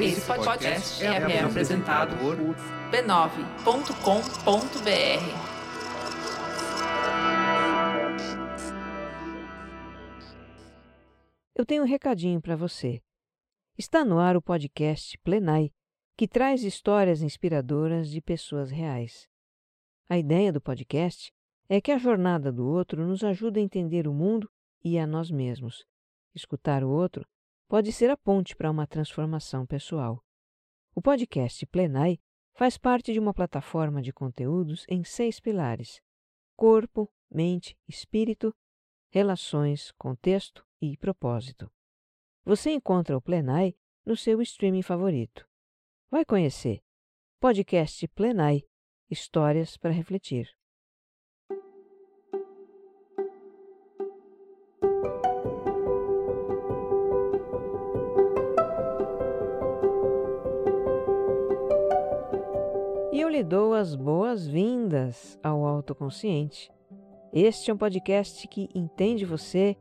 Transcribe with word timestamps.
Esse 0.00 0.20
podcast 0.26 1.04
é, 1.04 1.06
é 1.06 1.40
apresentado 1.40 2.16
por 2.18 2.36
b9.com.br. 2.36 3.24
Eu 11.54 11.64
tenho 11.64 11.84
um 11.84 11.86
recadinho 11.86 12.40
para 12.40 12.56
você. 12.56 13.00
Está 13.78 14.04
no 14.04 14.18
ar 14.18 14.36
o 14.36 14.42
podcast 14.42 15.16
Plenai, 15.18 15.70
que 16.16 16.28
traz 16.28 16.64
histórias 16.64 17.22
inspiradoras 17.22 18.10
de 18.10 18.20
pessoas 18.20 18.70
reais. 18.70 19.28
A 20.08 20.18
ideia 20.18 20.52
do 20.52 20.60
podcast 20.60 21.32
é 21.68 21.80
que 21.80 21.92
a 21.92 21.98
jornada 21.98 22.52
do 22.52 22.66
outro 22.66 23.06
nos 23.06 23.22
ajude 23.22 23.60
a 23.60 23.62
entender 23.62 24.06
o 24.06 24.12
mundo 24.12 24.50
e 24.84 24.98
a 24.98 25.06
nós 25.06 25.30
mesmos. 25.30 25.86
Escutar 26.34 26.82
o 26.82 26.90
outro 26.90 27.24
pode 27.74 27.90
ser 27.90 28.08
a 28.08 28.16
ponte 28.16 28.54
para 28.54 28.70
uma 28.70 28.86
transformação 28.86 29.66
pessoal. 29.66 30.24
O 30.94 31.02
podcast 31.02 31.66
Plenai 31.66 32.20
faz 32.52 32.78
parte 32.78 33.12
de 33.12 33.18
uma 33.18 33.34
plataforma 33.34 34.00
de 34.00 34.12
conteúdos 34.12 34.86
em 34.88 35.02
seis 35.02 35.40
pilares: 35.40 36.00
corpo, 36.54 37.12
mente, 37.28 37.76
espírito, 37.88 38.54
relações, 39.10 39.90
contexto 39.98 40.64
e 40.80 40.96
propósito. 40.96 41.68
Você 42.44 42.70
encontra 42.70 43.16
o 43.16 43.20
Plenai 43.20 43.74
no 44.06 44.16
seu 44.16 44.40
streaming 44.40 44.82
favorito. 44.82 45.44
Vai 46.08 46.24
conhecer. 46.24 46.80
Podcast 47.40 48.06
Plenai 48.06 48.62
Histórias 49.10 49.76
para 49.76 49.90
refletir. 49.90 50.48
Lhe 63.34 63.42
dou 63.42 63.74
as 63.74 63.96
boas-vindas 63.96 65.36
ao 65.42 65.66
Autoconsciente. 65.66 66.70
Este 67.32 67.68
é 67.68 67.74
um 67.74 67.76
podcast 67.76 68.46
que 68.46 68.68
entende 68.72 69.24
você 69.24 69.76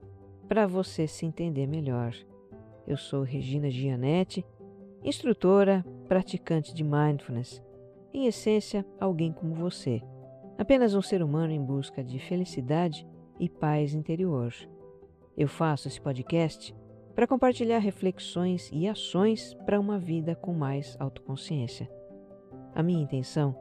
para 0.48 0.66
você 0.66 1.06
se 1.06 1.23
entender 1.23 1.68
melhor. 1.68 2.16
Eu 2.88 2.98
sou 2.98 3.22
Regina 3.22 3.70
Gianetti, 3.70 4.44
instrutora, 5.04 5.86
praticante 6.08 6.74
de 6.74 6.84
mindfulness, 6.84 7.62
em 8.12 8.26
essência, 8.26 8.84
alguém 9.00 9.31
como 9.31 9.54
você, 9.54 10.02
apenas 10.58 10.96
um 10.96 11.02
ser 11.04 11.22
humano 11.22 11.54
em 11.54 11.64
busca 11.64 12.04
de 12.04 12.18
felicidade 12.18 13.08
e 13.40 13.48
paz 13.48 13.94
interior. 13.94 14.52
Eu 15.38 15.48
faço 15.48 15.88
esse 15.88 16.02
podcast 16.02 16.76
para 17.14 17.28
compartilhar 17.28 17.78
reflexões 17.78 18.72
e 18.74 18.88
ações 18.88 19.54
para 19.64 19.80
uma 19.80 20.00
vida 20.00 20.34
com 20.34 20.54
mais 20.54 20.98
autoconsciência. 21.00 21.88
A 22.75 22.81
minha 22.81 23.03
intenção 23.03 23.55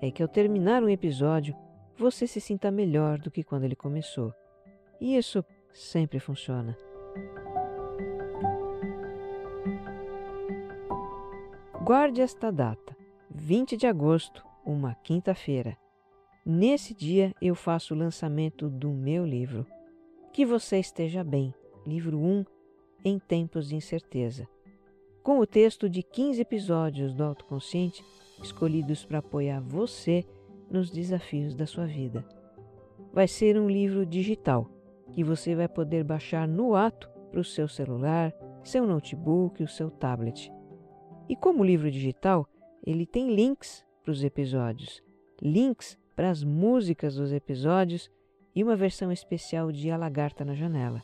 é 0.00 0.10
que 0.10 0.22
ao 0.22 0.28
terminar 0.28 0.82
um 0.82 0.88
episódio 0.88 1.54
você 1.96 2.26
se 2.26 2.40
sinta 2.40 2.70
melhor 2.70 3.18
do 3.18 3.30
que 3.30 3.42
quando 3.42 3.64
ele 3.64 3.76
começou. 3.76 4.32
E 5.00 5.16
isso 5.16 5.44
sempre 5.72 6.20
funciona. 6.20 6.76
Guarde 11.84 12.20
esta 12.20 12.52
data, 12.52 12.96
20 13.28 13.76
de 13.76 13.88
agosto, 13.88 14.44
uma 14.64 14.94
quinta-feira. 14.94 15.76
Nesse 16.46 16.94
dia 16.94 17.34
eu 17.42 17.56
faço 17.56 17.94
o 17.94 17.96
lançamento 17.96 18.68
do 18.68 18.90
meu 18.90 19.26
livro. 19.26 19.66
Que 20.32 20.46
você 20.46 20.78
esteja 20.78 21.24
bem, 21.24 21.52
livro 21.84 22.16
1, 22.18 22.44
em 23.04 23.18
tempos 23.18 23.68
de 23.68 23.74
incerteza. 23.74 24.48
Com 25.22 25.38
o 25.38 25.46
texto 25.46 25.88
de 25.88 26.02
15 26.02 26.40
episódios 26.40 27.14
do 27.14 27.22
Autoconsciente, 27.22 28.04
escolhidos 28.42 29.04
para 29.04 29.18
apoiar 29.18 29.60
você 29.60 30.24
nos 30.70 30.90
desafios 30.90 31.54
da 31.54 31.66
sua 31.66 31.86
vida. 31.86 32.24
Vai 33.12 33.28
ser 33.28 33.58
um 33.58 33.68
livro 33.68 34.06
digital 34.06 34.70
que 35.12 35.22
você 35.22 35.54
vai 35.54 35.68
poder 35.68 36.02
baixar 36.04 36.48
no 36.48 36.74
ato 36.74 37.10
para 37.30 37.40
o 37.40 37.44
seu 37.44 37.68
celular, 37.68 38.32
seu 38.64 38.86
notebook, 38.86 39.62
o 39.62 39.68
seu 39.68 39.90
tablet. 39.90 40.50
E 41.28 41.36
como 41.36 41.64
livro 41.64 41.90
digital, 41.90 42.48
ele 42.84 43.06
tem 43.06 43.34
links 43.34 43.84
para 44.02 44.12
os 44.12 44.24
episódios, 44.24 45.02
links 45.40 45.98
para 46.16 46.30
as 46.30 46.42
músicas 46.42 47.16
dos 47.16 47.32
episódios 47.32 48.10
e 48.54 48.62
uma 48.62 48.76
versão 48.76 49.10
especial 49.12 49.70
de 49.72 49.90
A 49.90 49.96
Lagarta 49.96 50.44
na 50.44 50.54
Janela. 50.54 51.02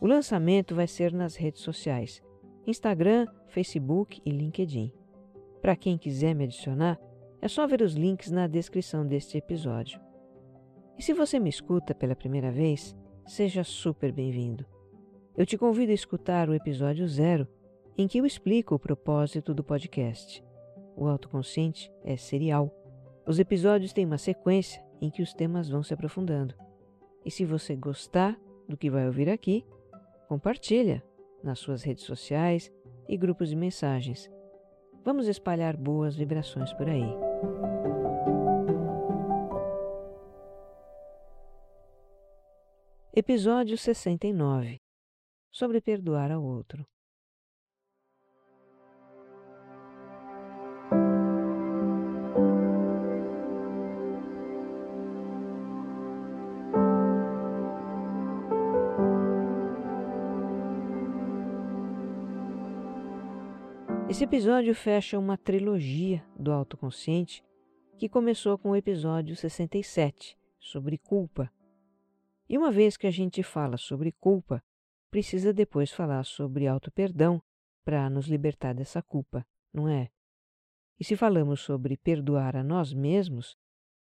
O 0.00 0.06
lançamento 0.06 0.74
vai 0.74 0.86
ser 0.86 1.12
nas 1.12 1.36
redes 1.36 1.60
sociais: 1.60 2.22
Instagram, 2.66 3.26
Facebook 3.48 4.20
e 4.24 4.30
LinkedIn. 4.30 4.92
Para 5.62 5.76
quem 5.76 5.96
quiser 5.96 6.34
me 6.34 6.42
adicionar, 6.42 6.98
é 7.40 7.46
só 7.46 7.68
ver 7.68 7.82
os 7.82 7.94
links 7.94 8.32
na 8.32 8.48
descrição 8.48 9.06
deste 9.06 9.38
episódio. 9.38 10.00
E 10.98 11.02
se 11.02 11.14
você 11.14 11.38
me 11.38 11.48
escuta 11.48 11.94
pela 11.94 12.16
primeira 12.16 12.50
vez, 12.50 12.96
seja 13.24 13.62
super 13.62 14.10
bem-vindo. 14.10 14.66
Eu 15.36 15.46
te 15.46 15.56
convido 15.56 15.92
a 15.92 15.94
escutar 15.94 16.48
o 16.48 16.54
episódio 16.54 17.06
zero 17.06 17.46
em 17.96 18.08
que 18.08 18.18
eu 18.18 18.26
explico 18.26 18.74
o 18.74 18.78
propósito 18.78 19.54
do 19.54 19.62
podcast. 19.62 20.44
O 20.96 21.06
autoconsciente 21.06 21.92
é 22.02 22.16
serial. 22.16 22.68
Os 23.24 23.38
episódios 23.38 23.92
têm 23.92 24.04
uma 24.04 24.18
sequência 24.18 24.84
em 25.00 25.10
que 25.10 25.22
os 25.22 25.32
temas 25.32 25.68
vão 25.68 25.84
se 25.84 25.94
aprofundando. 25.94 26.56
E 27.24 27.30
se 27.30 27.44
você 27.44 27.76
gostar 27.76 28.36
do 28.68 28.76
que 28.76 28.90
vai 28.90 29.06
ouvir 29.06 29.28
aqui, 29.28 29.64
compartilha 30.28 31.04
nas 31.40 31.60
suas 31.60 31.84
redes 31.84 32.02
sociais 32.02 32.72
e 33.08 33.16
grupos 33.16 33.48
de 33.48 33.54
mensagens. 33.54 34.28
Vamos 35.04 35.26
espalhar 35.26 35.76
boas 35.76 36.14
vibrações 36.14 36.72
por 36.74 36.88
aí. 36.88 37.02
Episódio 43.12 43.76
69 43.76 44.80
Sobre 45.50 45.80
perdoar 45.80 46.30
ao 46.30 46.42
outro. 46.42 46.86
Esse 64.22 64.36
episódio 64.36 64.72
fecha 64.72 65.18
uma 65.18 65.36
trilogia 65.36 66.24
do 66.38 66.52
autoconsciente 66.52 67.42
que 67.98 68.08
começou 68.08 68.56
com 68.56 68.70
o 68.70 68.76
episódio 68.76 69.34
67, 69.34 70.38
sobre 70.60 70.96
culpa. 70.96 71.52
E 72.48 72.56
uma 72.56 72.70
vez 72.70 72.96
que 72.96 73.08
a 73.08 73.10
gente 73.10 73.42
fala 73.42 73.76
sobre 73.76 74.12
culpa, 74.12 74.62
precisa 75.10 75.52
depois 75.52 75.90
falar 75.90 76.24
sobre 76.24 76.68
auto-perdão 76.68 77.42
para 77.84 78.08
nos 78.08 78.28
libertar 78.28 78.76
dessa 78.76 79.02
culpa, 79.02 79.44
não 79.74 79.88
é? 79.88 80.08
E 81.00 81.04
se 81.04 81.16
falamos 81.16 81.60
sobre 81.60 81.96
perdoar 81.96 82.54
a 82.54 82.62
nós 82.62 82.94
mesmos, 82.94 83.56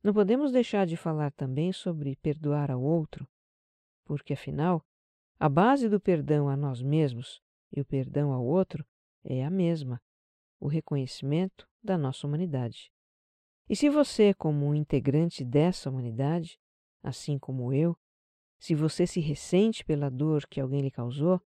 não 0.02 0.14
podemos 0.14 0.54
deixar 0.54 0.88
de 0.88 0.96
falar 0.96 1.34
também 1.34 1.74
sobre 1.74 2.16
perdoar 2.16 2.72
ao 2.72 2.82
outro, 2.82 3.28
porque 4.06 4.32
afinal, 4.32 4.82
a 5.38 5.50
base 5.50 5.90
do 5.90 6.00
perdão 6.00 6.48
a 6.48 6.56
nós 6.56 6.82
mesmos 6.82 7.42
e 7.76 7.82
o 7.82 7.86
perdão 7.86 8.32
ao 8.32 8.46
outro 8.46 8.86
é 9.28 9.44
a 9.46 9.50
mesma: 9.50 10.02
o 10.60 10.68
reconhecimento 10.68 11.68
da 11.84 11.98
nossa 11.98 12.26
humanidade. 12.26 12.92
E 13.70 13.76
se 13.76 13.90
você, 13.90 14.34
como 14.34 14.74
integrante 14.74 15.44
dessa 15.44 15.90
humanidade, 15.90 16.58
assim 17.04 17.38
como 17.38 17.74
eu, 17.74 17.98
se 18.58 18.74
você 18.74 19.06
se 19.06 19.20
ressente 19.20 19.84
pela 19.84 20.10
dor 20.10 20.48
que 20.48 20.60
alguém 20.60 20.82
lhe 20.82 20.90
causou, 20.90 21.42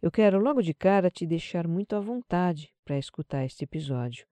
eu 0.00 0.10
quero 0.10 0.38
logo 0.38 0.62
de 0.62 0.72
cara 0.72 1.10
te 1.10 1.26
deixar 1.26 1.68
muito 1.68 1.94
à 1.94 2.00
vontade 2.00 2.72
para 2.84 2.98
escutar 2.98 3.44
este 3.44 3.64
episódio. 3.64 4.26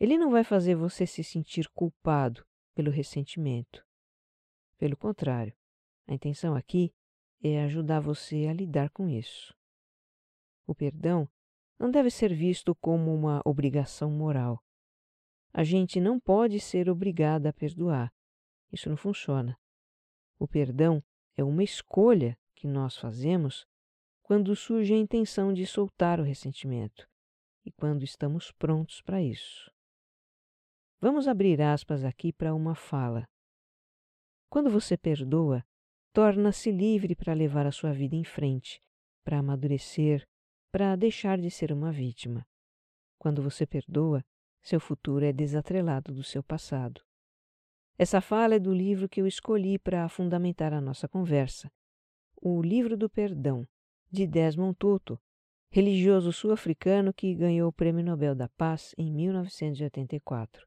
Ele 0.00 0.18
não 0.18 0.30
vai 0.30 0.42
fazer 0.42 0.74
você 0.74 1.06
se 1.06 1.22
sentir 1.22 1.68
culpado 1.68 2.44
pelo 2.74 2.90
ressentimento. 2.90 3.86
Pelo 4.76 4.96
contrário, 4.96 5.54
a 6.08 6.14
intenção 6.14 6.56
aqui 6.56 6.92
é 7.40 7.62
ajudar 7.62 8.00
você 8.00 8.46
a 8.48 8.52
lidar 8.52 8.90
com 8.90 9.08
isso. 9.08 9.54
O 10.66 10.74
perdão 10.74 11.28
não 11.78 11.90
deve 11.90 12.10
ser 12.10 12.34
visto 12.34 12.74
como 12.74 13.14
uma 13.14 13.40
obrigação 13.44 14.10
moral. 14.10 14.62
A 15.52 15.62
gente 15.62 16.00
não 16.00 16.18
pode 16.18 16.58
ser 16.60 16.88
obrigada 16.88 17.50
a 17.50 17.52
perdoar. 17.52 18.12
Isso 18.72 18.88
não 18.88 18.96
funciona. 18.96 19.58
O 20.38 20.48
perdão 20.48 21.02
é 21.36 21.44
uma 21.44 21.62
escolha 21.62 22.36
que 22.54 22.66
nós 22.66 22.96
fazemos 22.96 23.66
quando 24.22 24.56
surge 24.56 24.94
a 24.94 24.96
intenção 24.96 25.52
de 25.52 25.66
soltar 25.66 26.18
o 26.18 26.24
ressentimento 26.24 27.08
e 27.64 27.70
quando 27.70 28.02
estamos 28.02 28.50
prontos 28.52 29.00
para 29.02 29.22
isso. 29.22 29.70
Vamos 31.00 31.28
abrir 31.28 31.60
aspas 31.60 32.04
aqui 32.04 32.32
para 32.32 32.54
uma 32.54 32.74
fala. 32.74 33.28
Quando 34.48 34.70
você 34.70 34.96
perdoa, 34.96 35.64
torna-se 36.12 36.70
livre 36.70 37.14
para 37.14 37.34
levar 37.34 37.66
a 37.66 37.72
sua 37.72 37.92
vida 37.92 38.16
em 38.16 38.24
frente, 38.24 38.80
para 39.22 39.38
amadurecer, 39.38 40.26
para 40.74 40.96
deixar 40.96 41.38
de 41.38 41.52
ser 41.52 41.70
uma 41.70 41.92
vítima. 41.92 42.44
Quando 43.16 43.40
você 43.40 43.64
perdoa, 43.64 44.24
seu 44.60 44.80
futuro 44.80 45.24
é 45.24 45.32
desatrelado 45.32 46.12
do 46.12 46.24
seu 46.24 46.42
passado. 46.42 47.00
Essa 47.96 48.20
fala 48.20 48.56
é 48.56 48.58
do 48.58 48.74
livro 48.74 49.08
que 49.08 49.20
eu 49.20 49.26
escolhi 49.28 49.78
para 49.78 50.08
fundamentar 50.08 50.72
a 50.72 50.80
nossa 50.80 51.06
conversa, 51.06 51.70
O 52.42 52.60
Livro 52.60 52.96
do 52.96 53.08
Perdão, 53.08 53.64
de 54.10 54.26
Desmond 54.26 54.74
Tutu, 54.76 55.16
religioso 55.70 56.32
sul-africano 56.32 57.14
que 57.14 57.36
ganhou 57.36 57.68
o 57.68 57.72
Prêmio 57.72 58.04
Nobel 58.04 58.34
da 58.34 58.48
Paz 58.48 58.96
em 58.98 59.12
1984. 59.12 60.66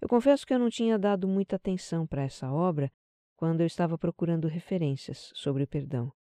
Eu 0.00 0.08
confesso 0.08 0.46
que 0.46 0.54
eu 0.54 0.60
não 0.60 0.70
tinha 0.70 0.96
dado 0.96 1.26
muita 1.26 1.56
atenção 1.56 2.06
para 2.06 2.22
essa 2.22 2.52
obra 2.52 2.88
quando 3.34 3.62
eu 3.62 3.66
estava 3.66 3.98
procurando 3.98 4.46
referências 4.46 5.32
sobre 5.34 5.64
o 5.64 5.66
perdão. 5.66 6.12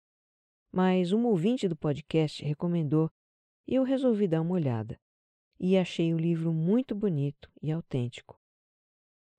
Mas 0.75 1.13
um 1.13 1.25
ouvinte 1.27 1.69
do 1.69 1.77
podcast 1.77 2.45
recomendou 2.45 3.09
e 3.65 3.77
eu 3.77 3.85
resolvi 3.85 4.27
dar 4.27 4.41
uma 4.41 4.55
olhada. 4.55 5.01
E 5.61 5.79
achei 5.79 6.13
o 6.13 6.19
livro 6.19 6.53
muito 6.53 6.97
bonito 6.97 7.49
e 7.63 7.71
autêntico. 7.71 8.37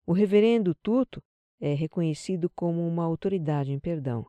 O 0.05 0.13
reverendo 0.13 0.73
Tuto 0.73 1.21
é 1.59 1.73
reconhecido 1.73 2.49
como 2.51 2.87
uma 2.87 3.03
autoridade 3.03 3.73
em 3.73 3.79
perdão. 3.81 4.25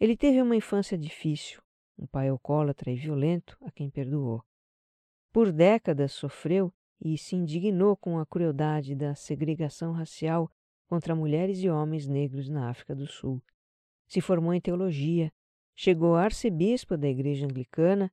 Ele 0.00 0.16
teve 0.16 0.42
uma 0.42 0.56
infância 0.56 0.98
difícil, 0.98 1.62
um 1.96 2.04
pai 2.04 2.30
alcoólatra 2.30 2.90
e 2.90 2.96
violento 2.96 3.56
a 3.60 3.70
quem 3.70 3.88
perdoou. 3.88 4.42
Por 5.32 5.52
décadas 5.52 6.10
sofreu 6.10 6.74
e 7.00 7.16
se 7.16 7.36
indignou 7.36 7.96
com 7.96 8.18
a 8.18 8.26
crueldade 8.26 8.96
da 8.96 9.14
segregação 9.14 9.92
racial 9.92 10.50
contra 10.88 11.14
mulheres 11.14 11.62
e 11.62 11.70
homens 11.70 12.08
negros 12.08 12.48
na 12.48 12.68
África 12.68 12.92
do 12.92 13.06
Sul. 13.06 13.40
Se 14.08 14.20
formou 14.20 14.52
em 14.52 14.60
teologia, 14.60 15.32
chegou 15.80 16.16
a 16.16 16.24
arcebispo 16.24 16.96
da 16.96 17.06
Igreja 17.06 17.46
Anglicana 17.46 18.10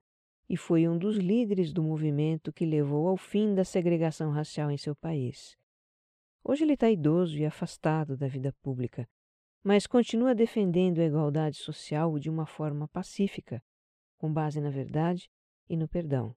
e 0.48 0.56
foi 0.56 0.88
um 0.88 1.00
dos 1.00 1.18
líderes 1.18 1.74
do 1.74 1.82
movimento 1.82 2.54
que 2.54 2.64
levou 2.64 3.08
ao 3.08 3.18
fim 3.18 3.56
da 3.56 3.66
segregação 3.66 4.30
racial 4.30 4.70
em 4.70 4.78
seu 4.78 4.96
país. 4.96 5.58
Hoje 6.44 6.64
ele 6.64 6.74
está 6.74 6.92
idoso 6.92 7.36
e 7.36 7.44
afastado 7.44 8.16
da 8.16 8.28
vida 8.28 8.54
pública, 8.62 9.10
mas 9.64 9.88
continua 9.88 10.36
defendendo 10.36 11.00
a 11.00 11.06
igualdade 11.06 11.58
social 11.58 12.20
de 12.20 12.30
uma 12.30 12.46
forma 12.46 12.88
pacífica, 12.88 13.64
com 14.16 14.32
base 14.32 14.62
na 14.62 14.70
verdade 14.70 15.28
e 15.68 15.76
no 15.76 15.88
perdão. 15.88 16.36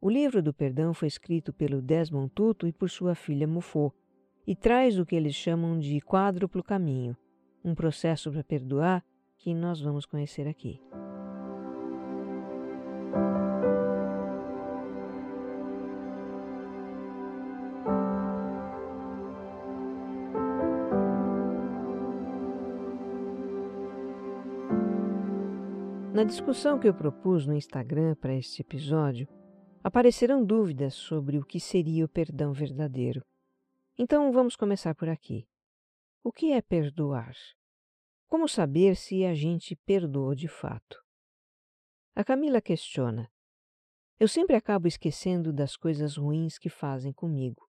O 0.00 0.08
livro 0.08 0.40
do 0.40 0.54
perdão 0.54 0.94
foi 0.94 1.08
escrito 1.08 1.52
pelo 1.52 1.82
Desmond 1.82 2.30
Tutu 2.32 2.68
e 2.68 2.72
por 2.72 2.88
sua 2.88 3.16
filha 3.16 3.48
Mufo, 3.48 3.92
e 4.46 4.54
traz 4.54 5.00
o 5.00 5.04
que 5.04 5.16
eles 5.16 5.34
chamam 5.34 5.80
de 5.80 6.00
quádruplo 6.00 6.62
caminho, 6.62 7.16
um 7.64 7.74
processo 7.74 8.30
para 8.30 8.44
perdoar 8.44 9.04
que 9.42 9.52
nós 9.52 9.80
vamos 9.80 10.06
conhecer 10.06 10.46
aqui. 10.46 10.80
Na 26.14 26.22
discussão 26.22 26.78
que 26.78 26.86
eu 26.86 26.94
propus 26.94 27.44
no 27.44 27.52
Instagram 27.52 28.14
para 28.14 28.36
este 28.36 28.62
episódio, 28.62 29.26
apareceram 29.82 30.44
dúvidas 30.44 30.94
sobre 30.94 31.36
o 31.36 31.44
que 31.44 31.58
seria 31.58 32.04
o 32.04 32.08
perdão 32.08 32.52
verdadeiro. 32.52 33.24
Então 33.98 34.30
vamos 34.30 34.54
começar 34.54 34.94
por 34.94 35.08
aqui. 35.08 35.48
O 36.22 36.30
que 36.30 36.52
é 36.52 36.62
perdoar? 36.62 37.34
Como 38.32 38.48
saber 38.48 38.96
se 38.96 39.26
a 39.26 39.34
gente 39.34 39.76
perdoou 39.76 40.34
de 40.34 40.48
fato? 40.48 41.04
A 42.14 42.24
Camila 42.24 42.62
questiona. 42.62 43.30
Eu 44.18 44.26
sempre 44.26 44.56
acabo 44.56 44.88
esquecendo 44.88 45.52
das 45.52 45.76
coisas 45.76 46.16
ruins 46.16 46.56
que 46.56 46.70
fazem 46.70 47.12
comigo. 47.12 47.68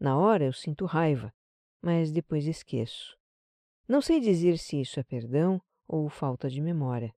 Na 0.00 0.18
hora 0.18 0.46
eu 0.46 0.52
sinto 0.52 0.84
raiva, 0.84 1.32
mas 1.80 2.10
depois 2.10 2.48
esqueço. 2.48 3.16
Não 3.86 4.00
sei 4.00 4.18
dizer 4.18 4.58
se 4.58 4.80
isso 4.80 4.98
é 4.98 5.04
perdão 5.04 5.62
ou 5.86 6.08
falta 6.08 6.50
de 6.50 6.60
memória. 6.60 7.14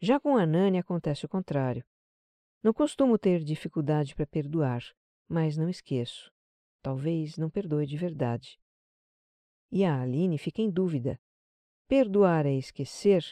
Já 0.00 0.18
com 0.18 0.36
a 0.36 0.44
Nani 0.44 0.78
acontece 0.78 1.24
o 1.24 1.28
contrário. 1.28 1.86
Não 2.64 2.72
costumo 2.72 3.16
ter 3.16 3.44
dificuldade 3.44 4.16
para 4.16 4.26
perdoar, 4.26 4.82
mas 5.28 5.56
não 5.56 5.68
esqueço. 5.68 6.32
Talvez 6.82 7.36
não 7.36 7.48
perdoe 7.48 7.86
de 7.86 7.96
verdade. 7.96 8.58
E 9.70 9.84
a 9.84 10.02
Aline 10.02 10.36
fica 10.36 10.60
em 10.60 10.68
dúvida. 10.68 11.16
Perdoar 11.86 12.46
é 12.46 12.54
esquecer 12.54 13.22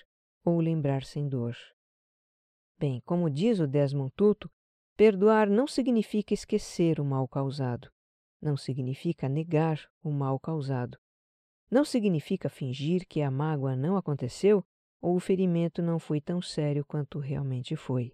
ou 0.44 0.60
lembrar 0.60 1.04
sem 1.04 1.26
dor? 1.26 1.56
Bem, 2.78 3.00
como 3.06 3.30
diz 3.30 3.60
o 3.60 3.66
Desmond 3.66 4.12
Tutu, 4.14 4.50
perdoar 4.94 5.48
não 5.48 5.66
significa 5.66 6.34
esquecer 6.34 7.00
o 7.00 7.04
mal 7.04 7.26
causado. 7.26 7.90
Não 8.42 8.54
significa 8.54 9.26
negar 9.26 9.88
o 10.02 10.10
mal 10.10 10.38
causado. 10.38 10.98
Não 11.70 11.82
significa 11.82 12.50
fingir 12.50 13.06
que 13.08 13.22
a 13.22 13.30
mágoa 13.30 13.74
não 13.74 13.96
aconteceu 13.96 14.62
ou 15.00 15.16
o 15.16 15.20
ferimento 15.20 15.80
não 15.80 15.98
foi 15.98 16.20
tão 16.20 16.42
sério 16.42 16.84
quanto 16.84 17.18
realmente 17.18 17.74
foi. 17.74 18.12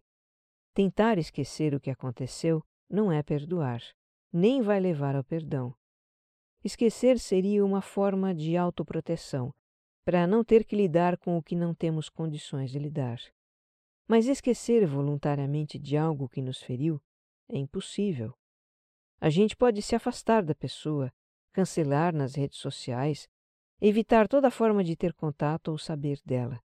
Tentar 0.73 1.19
esquecer 1.19 1.75
o 1.75 1.81
que 1.81 1.91
aconteceu 1.91 2.64
não 2.88 3.11
é 3.11 3.25
perdoar, 3.25 3.82
nem 4.32 4.62
vai 4.62 4.79
levar 4.79 5.17
ao 5.17 5.25
perdão. 5.25 5.75
Esquecer 6.62 7.19
seria 7.19 7.64
uma 7.64 7.81
forma 7.81 8.32
de 8.32 8.56
autoproteção, 8.56 9.52
para 10.08 10.26
não 10.26 10.43
ter 10.43 10.64
que 10.64 10.75
lidar 10.75 11.19
com 11.19 11.37
o 11.37 11.43
que 11.43 11.55
não 11.55 11.75
temos 11.75 12.08
condições 12.08 12.70
de 12.70 12.78
lidar. 12.78 13.20
Mas 14.08 14.26
esquecer 14.26 14.87
voluntariamente 14.87 15.78
de 15.78 15.99
algo 15.99 16.31
que 16.31 16.40
nos 16.40 16.62
feriu 16.62 16.99
é 17.46 17.58
impossível. 17.58 18.32
A 19.20 19.28
gente 19.28 19.55
pode 19.55 19.82
se 19.82 19.94
afastar 19.94 20.43
da 20.43 20.55
pessoa, 20.55 21.12
cancelar 21.52 22.14
nas 22.14 22.34
redes 22.34 22.56
sociais, 22.56 23.28
evitar 23.82 24.26
toda 24.26 24.50
forma 24.50 24.82
de 24.82 24.96
ter 24.96 25.12
contato 25.12 25.69
ou 25.69 25.76
saber 25.76 26.19
dela. 26.25 26.58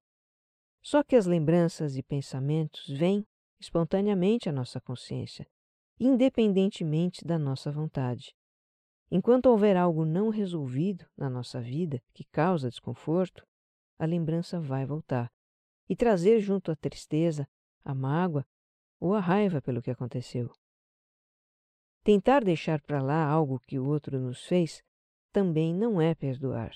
Só 0.81 1.03
que 1.03 1.13
as 1.13 1.25
lembranças 1.25 1.97
e 1.97 2.01
pensamentos 2.01 2.87
vêm 2.87 3.27
espontaneamente 3.59 4.47
à 4.47 4.53
nossa 4.53 4.79
consciência, 4.79 5.45
independentemente 5.99 7.25
da 7.25 7.37
nossa 7.37 7.69
vontade. 7.69 8.33
Enquanto 9.15 9.45
houver 9.45 9.77
algo 9.77 10.05
não 10.05 10.29
resolvido 10.29 11.05
na 11.15 11.29
nossa 11.29 11.61
vida 11.61 12.01
que 12.15 12.23
causa 12.23 12.67
desconforto, 12.67 13.45
a 13.99 14.07
lembrança 14.07 14.59
vai 14.59 14.87
voltar 14.87 15.31
e 15.87 15.95
trazer 15.95 16.39
junto 16.39 16.71
a 16.71 16.75
tristeza, 16.75 17.47
a 17.85 17.93
mágoa 17.93 18.43
ou 18.99 19.13
a 19.13 19.19
raiva 19.19 19.61
pelo 19.61 19.83
que 19.83 19.91
aconteceu. 19.91 20.51
Tentar 22.03 22.43
deixar 22.43 22.81
para 22.81 23.03
lá 23.03 23.23
algo 23.23 23.59
que 23.59 23.77
o 23.77 23.85
outro 23.85 24.19
nos 24.19 24.47
fez 24.47 24.83
também 25.31 25.75
não 25.75 26.01
é 26.01 26.15
perdoar. 26.15 26.75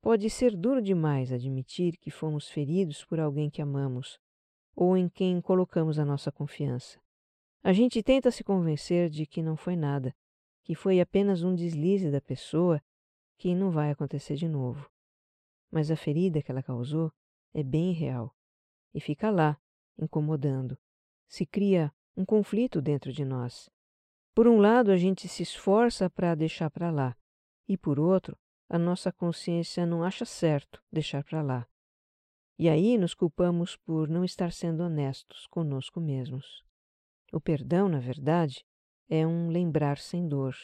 Pode 0.00 0.30
ser 0.30 0.56
duro 0.56 0.80
demais 0.80 1.30
admitir 1.30 1.98
que 1.98 2.10
fomos 2.10 2.48
feridos 2.48 3.04
por 3.04 3.20
alguém 3.20 3.50
que 3.50 3.60
amamos, 3.60 4.18
ou 4.74 4.96
em 4.96 5.06
quem 5.06 5.42
colocamos 5.42 5.98
a 5.98 6.04
nossa 6.04 6.32
confiança. 6.32 6.98
A 7.62 7.74
gente 7.74 8.02
tenta 8.02 8.30
se 8.30 8.42
convencer 8.42 9.10
de 9.10 9.26
que 9.26 9.42
não 9.42 9.54
foi 9.54 9.76
nada, 9.76 10.16
que 10.66 10.74
foi 10.74 11.00
apenas 11.00 11.44
um 11.44 11.54
deslize 11.54 12.10
da 12.10 12.20
pessoa 12.20 12.82
que 13.38 13.54
não 13.54 13.70
vai 13.70 13.92
acontecer 13.92 14.34
de 14.34 14.48
novo. 14.48 14.90
Mas 15.70 15.92
a 15.92 15.96
ferida 15.96 16.42
que 16.42 16.50
ela 16.50 16.60
causou 16.60 17.12
é 17.54 17.62
bem 17.62 17.92
real 17.92 18.34
e 18.92 18.98
fica 19.00 19.30
lá, 19.30 19.56
incomodando. 19.96 20.76
Se 21.28 21.46
cria 21.46 21.94
um 22.16 22.24
conflito 22.24 22.82
dentro 22.82 23.12
de 23.12 23.24
nós. 23.24 23.70
Por 24.34 24.48
um 24.48 24.58
lado, 24.58 24.90
a 24.90 24.96
gente 24.96 25.28
se 25.28 25.44
esforça 25.44 26.10
para 26.10 26.34
deixar 26.34 26.68
para 26.68 26.90
lá, 26.90 27.16
e 27.68 27.78
por 27.78 28.00
outro, 28.00 28.36
a 28.68 28.76
nossa 28.76 29.12
consciência 29.12 29.86
não 29.86 30.02
acha 30.02 30.24
certo 30.24 30.82
deixar 30.90 31.22
para 31.22 31.42
lá. 31.42 31.68
E 32.58 32.68
aí 32.68 32.98
nos 32.98 33.14
culpamos 33.14 33.76
por 33.76 34.08
não 34.08 34.24
estar 34.24 34.50
sendo 34.50 34.82
honestos 34.82 35.46
conosco 35.46 36.00
mesmos. 36.00 36.64
O 37.32 37.40
perdão, 37.40 37.88
na 37.88 38.00
verdade, 38.00 38.64
é 39.08 39.26
um 39.26 39.48
lembrar 39.48 39.98
sem 39.98 40.26
dor. 40.26 40.56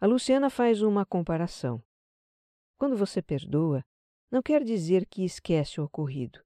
A 0.00 0.06
Luciana 0.06 0.50
faz 0.50 0.82
uma 0.82 1.06
comparação. 1.06 1.82
Quando 2.76 2.96
você 2.96 3.22
perdoa, 3.22 3.84
não 4.30 4.42
quer 4.42 4.64
dizer 4.64 5.06
que 5.06 5.24
esquece 5.24 5.80
o 5.80 5.84
ocorrido, 5.84 6.44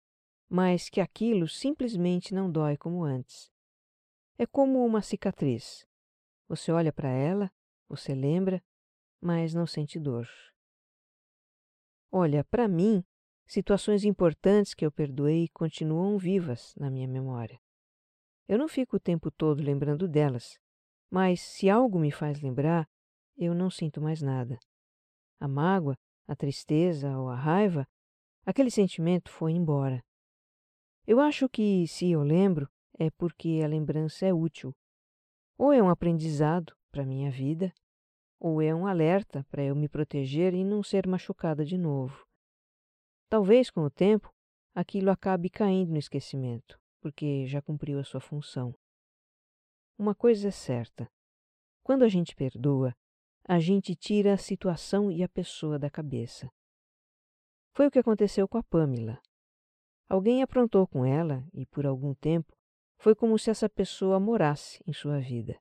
mas 0.48 0.88
que 0.88 1.00
aquilo 1.00 1.48
simplesmente 1.48 2.34
não 2.34 2.50
dói 2.50 2.76
como 2.76 3.02
antes. 3.02 3.50
É 4.36 4.46
como 4.46 4.84
uma 4.84 5.02
cicatriz. 5.02 5.86
Você 6.48 6.70
olha 6.70 6.92
para 6.92 7.08
ela, 7.08 7.50
você 7.88 8.14
lembra, 8.14 8.62
mas 9.20 9.54
não 9.54 9.66
sente 9.66 9.98
dor. 9.98 10.28
Olha, 12.10 12.44
para 12.44 12.68
mim, 12.68 13.04
Situações 13.48 14.04
importantes 14.04 14.74
que 14.74 14.84
eu 14.84 14.92
perdoei 14.92 15.48
continuam 15.48 16.18
vivas 16.18 16.74
na 16.76 16.90
minha 16.90 17.08
memória. 17.08 17.58
Eu 18.46 18.58
não 18.58 18.68
fico 18.68 18.96
o 18.96 19.00
tempo 19.00 19.30
todo 19.30 19.62
lembrando 19.62 20.06
delas, 20.06 20.58
mas 21.10 21.40
se 21.40 21.70
algo 21.70 21.98
me 21.98 22.10
faz 22.10 22.40
lembrar, 22.40 22.86
eu 23.36 23.54
não 23.54 23.70
sinto 23.70 24.00
mais 24.00 24.20
nada. 24.20 24.58
A 25.40 25.46
mágoa, 25.48 25.96
a 26.26 26.34
tristeza 26.34 27.16
ou 27.16 27.28
a 27.28 27.36
raiva, 27.36 27.86
aquele 28.44 28.70
sentimento 28.70 29.30
foi 29.30 29.52
embora 29.52 30.02
Eu 31.06 31.20
acho 31.20 31.48
que, 31.48 31.86
se 31.86 32.10
eu 32.10 32.22
lembro, 32.22 32.68
é 32.98 33.10
porque 33.10 33.60
a 33.64 33.68
lembrança 33.68 34.26
é 34.26 34.34
útil. 34.34 34.74
Ou 35.56 35.72
é 35.72 35.82
um 35.82 35.88
aprendizado 35.88 36.74
para 36.90 37.06
minha 37.06 37.30
vida, 37.30 37.72
ou 38.40 38.60
é 38.62 38.74
um 38.74 38.86
alerta 38.86 39.44
para 39.50 39.62
eu 39.62 39.74
me 39.74 39.88
proteger 39.88 40.54
e 40.54 40.64
não 40.64 40.82
ser 40.82 41.06
machucada 41.06 41.64
de 41.64 41.78
novo. 41.78 42.24
Talvez, 43.28 43.70
com 43.70 43.82
o 43.82 43.90
tempo, 43.90 44.30
aquilo 44.74 45.10
acabe 45.10 45.50
caindo 45.50 45.90
no 45.90 45.98
esquecimento, 45.98 46.78
porque 47.00 47.46
já 47.46 47.60
cumpriu 47.60 47.98
a 47.98 48.04
sua 48.04 48.20
função. 48.20 48.74
Uma 49.98 50.14
coisa 50.14 50.46
é 50.46 50.52
certa: 50.52 51.10
quando 51.82 52.04
a 52.04 52.08
gente 52.08 52.36
perdoa, 52.36 52.94
a 53.44 53.58
gente 53.58 53.96
tira 53.96 54.34
a 54.34 54.38
situação 54.38 55.10
e 55.10 55.24
a 55.24 55.28
pessoa 55.28 55.76
da 55.76 55.90
cabeça. 55.90 56.48
Foi 57.72 57.88
o 57.88 57.90
que 57.90 57.98
aconteceu 57.98 58.46
com 58.46 58.58
a 58.58 58.62
Pamela. 58.62 59.20
Alguém 60.08 60.42
aprontou 60.42 60.86
com 60.86 61.04
ela 61.04 61.44
e, 61.52 61.66
por 61.66 61.84
algum 61.84 62.14
tempo, 62.14 62.56
foi 62.96 63.14
como 63.14 63.38
se 63.38 63.50
essa 63.50 63.68
pessoa 63.68 64.20
morasse 64.20 64.82
em 64.86 64.92
sua 64.92 65.18
vida. 65.18 65.58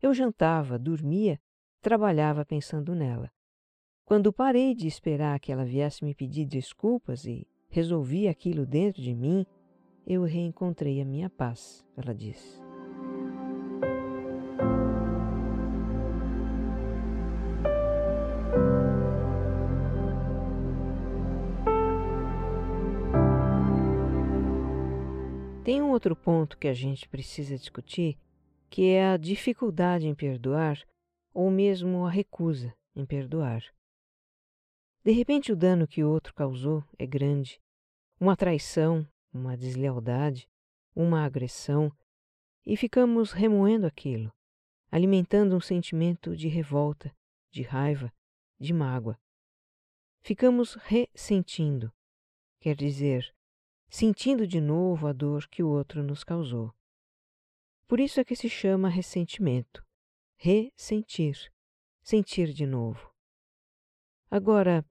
Eu 0.00 0.14
jantava, 0.14 0.78
dormia, 0.78 1.38
trabalhava 1.82 2.46
pensando 2.46 2.94
nela. 2.94 3.30
Quando 4.04 4.32
parei 4.32 4.74
de 4.74 4.86
esperar 4.86 5.38
que 5.38 5.52
ela 5.52 5.64
viesse 5.64 6.02
me 6.02 6.14
pedir 6.14 6.46
desculpas 6.46 7.26
e 7.26 7.46
resolvi 7.68 8.26
aquilo 8.26 8.64
dentro 8.64 9.02
de 9.02 9.14
mim, 9.14 9.44
eu 10.06 10.22
reencontrei 10.24 11.00
a 11.02 11.04
minha 11.04 11.28
paz, 11.28 11.84
ela 11.96 12.14
disse. 12.14 12.67
Outro 25.98 26.14
ponto 26.14 26.56
que 26.56 26.68
a 26.68 26.72
gente 26.72 27.08
precisa 27.08 27.56
discutir, 27.56 28.16
que 28.70 28.90
é 28.90 29.08
a 29.08 29.16
dificuldade 29.16 30.06
em 30.06 30.14
perdoar 30.14 30.80
ou 31.34 31.50
mesmo 31.50 32.06
a 32.06 32.10
recusa 32.10 32.72
em 32.94 33.04
perdoar. 33.04 33.64
De 35.04 35.10
repente, 35.10 35.50
o 35.50 35.56
dano 35.56 35.88
que 35.88 36.04
o 36.04 36.08
outro 36.08 36.32
causou 36.32 36.84
é 36.96 37.04
grande, 37.04 37.60
uma 38.20 38.36
traição, 38.36 39.04
uma 39.32 39.56
deslealdade, 39.56 40.48
uma 40.94 41.24
agressão, 41.24 41.90
e 42.64 42.76
ficamos 42.76 43.32
remoendo 43.32 43.84
aquilo, 43.84 44.32
alimentando 44.92 45.56
um 45.56 45.60
sentimento 45.60 46.36
de 46.36 46.46
revolta, 46.46 47.12
de 47.50 47.62
raiva, 47.62 48.12
de 48.56 48.72
mágoa. 48.72 49.18
Ficamos 50.20 50.74
ressentindo, 50.74 51.92
quer 52.60 52.76
dizer, 52.76 53.34
sentindo 53.88 54.46
de 54.46 54.60
novo 54.60 55.06
a 55.06 55.12
dor 55.12 55.48
que 55.48 55.62
o 55.62 55.68
outro 55.68 56.02
nos 56.02 56.22
causou. 56.22 56.72
Por 57.86 58.00
isso 58.00 58.20
é 58.20 58.24
que 58.24 58.36
se 58.36 58.48
chama 58.48 58.88
ressentimento. 58.88 59.84
Ressentir. 60.36 61.50
Sentir 62.02 62.52
de 62.52 62.66
novo. 62.66 63.12
Agora, 64.30 64.84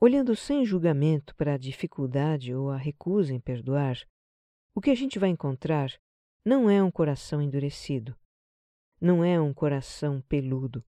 olhando 0.00 0.34
sem 0.34 0.64
julgamento 0.64 1.34
para 1.36 1.54
a 1.54 1.58
dificuldade 1.58 2.52
ou 2.54 2.70
a 2.70 2.76
recusa 2.76 3.32
em 3.32 3.40
perdoar, 3.40 3.96
o 4.74 4.80
que 4.80 4.90
a 4.90 4.94
gente 4.94 5.18
vai 5.18 5.28
encontrar 5.28 5.92
não 6.44 6.68
é 6.68 6.82
um 6.82 6.90
coração 6.90 7.40
endurecido, 7.40 8.18
não 9.00 9.24
é 9.24 9.40
um 9.40 9.54
coração 9.54 10.20
peludo, 10.22 10.84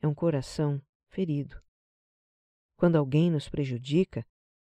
é 0.00 0.06
um 0.06 0.14
coração 0.14 0.80
ferido. 1.08 1.62
Quando 2.76 2.96
alguém 2.96 3.30
nos 3.30 3.48
prejudica, 3.48 4.26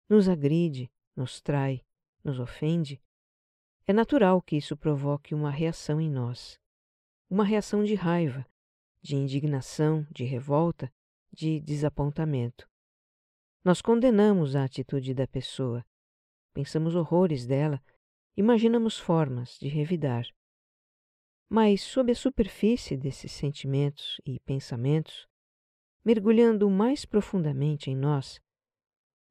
nos 0.08 0.28
agride, 0.28 0.90
nos 1.16 1.40
trai, 1.40 1.83
nos 2.24 2.40
ofende, 2.40 3.00
é 3.86 3.92
natural 3.92 4.40
que 4.40 4.56
isso 4.56 4.76
provoque 4.76 5.34
uma 5.34 5.50
reação 5.50 6.00
em 6.00 6.10
nós. 6.10 6.58
Uma 7.28 7.44
reação 7.44 7.84
de 7.84 7.94
raiva, 7.94 8.46
de 9.02 9.14
indignação, 9.14 10.06
de 10.10 10.24
revolta, 10.24 10.90
de 11.30 11.60
desapontamento. 11.60 12.66
Nós 13.62 13.82
condenamos 13.82 14.56
a 14.56 14.64
atitude 14.64 15.12
da 15.12 15.26
pessoa, 15.26 15.84
pensamos 16.54 16.94
horrores 16.94 17.46
dela, 17.46 17.82
imaginamos 18.36 18.98
formas 18.98 19.58
de 19.58 19.68
revidar. 19.68 20.26
Mas, 21.48 21.82
sob 21.82 22.10
a 22.10 22.14
superfície 22.14 22.96
desses 22.96 23.32
sentimentos 23.32 24.20
e 24.24 24.40
pensamentos, 24.40 25.26
mergulhando 26.04 26.70
mais 26.70 27.04
profundamente 27.04 27.90
em 27.90 27.96
nós, 27.96 28.40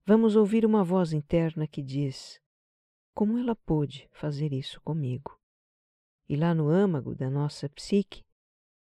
vamos 0.05 0.35
ouvir 0.35 0.65
uma 0.65 0.83
voz 0.83 1.13
interna 1.13 1.67
que 1.67 1.81
diz: 1.81 2.39
como 3.13 3.37
ela 3.37 3.55
pôde 3.55 4.09
fazer 4.11 4.51
isso 4.51 4.81
comigo? 4.81 5.39
E 6.27 6.35
lá 6.35 6.53
no 6.55 6.67
âmago 6.67 7.13
da 7.13 7.29
nossa 7.29 7.69
psique, 7.69 8.25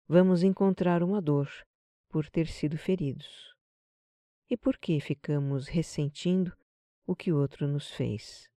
vamos 0.07 0.41
encontrar 0.41 1.03
uma 1.03 1.21
dor 1.21 1.49
por 2.07 2.29
ter 2.29 2.47
sido 2.47 2.77
feridos. 2.77 3.53
E 4.49 4.55
por 4.55 4.77
que 4.77 4.99
ficamos 5.01 5.67
ressentindo 5.67 6.55
o 7.05 7.15
que 7.15 7.31
outro 7.31 7.67
nos 7.67 7.91
fez? 7.91 8.49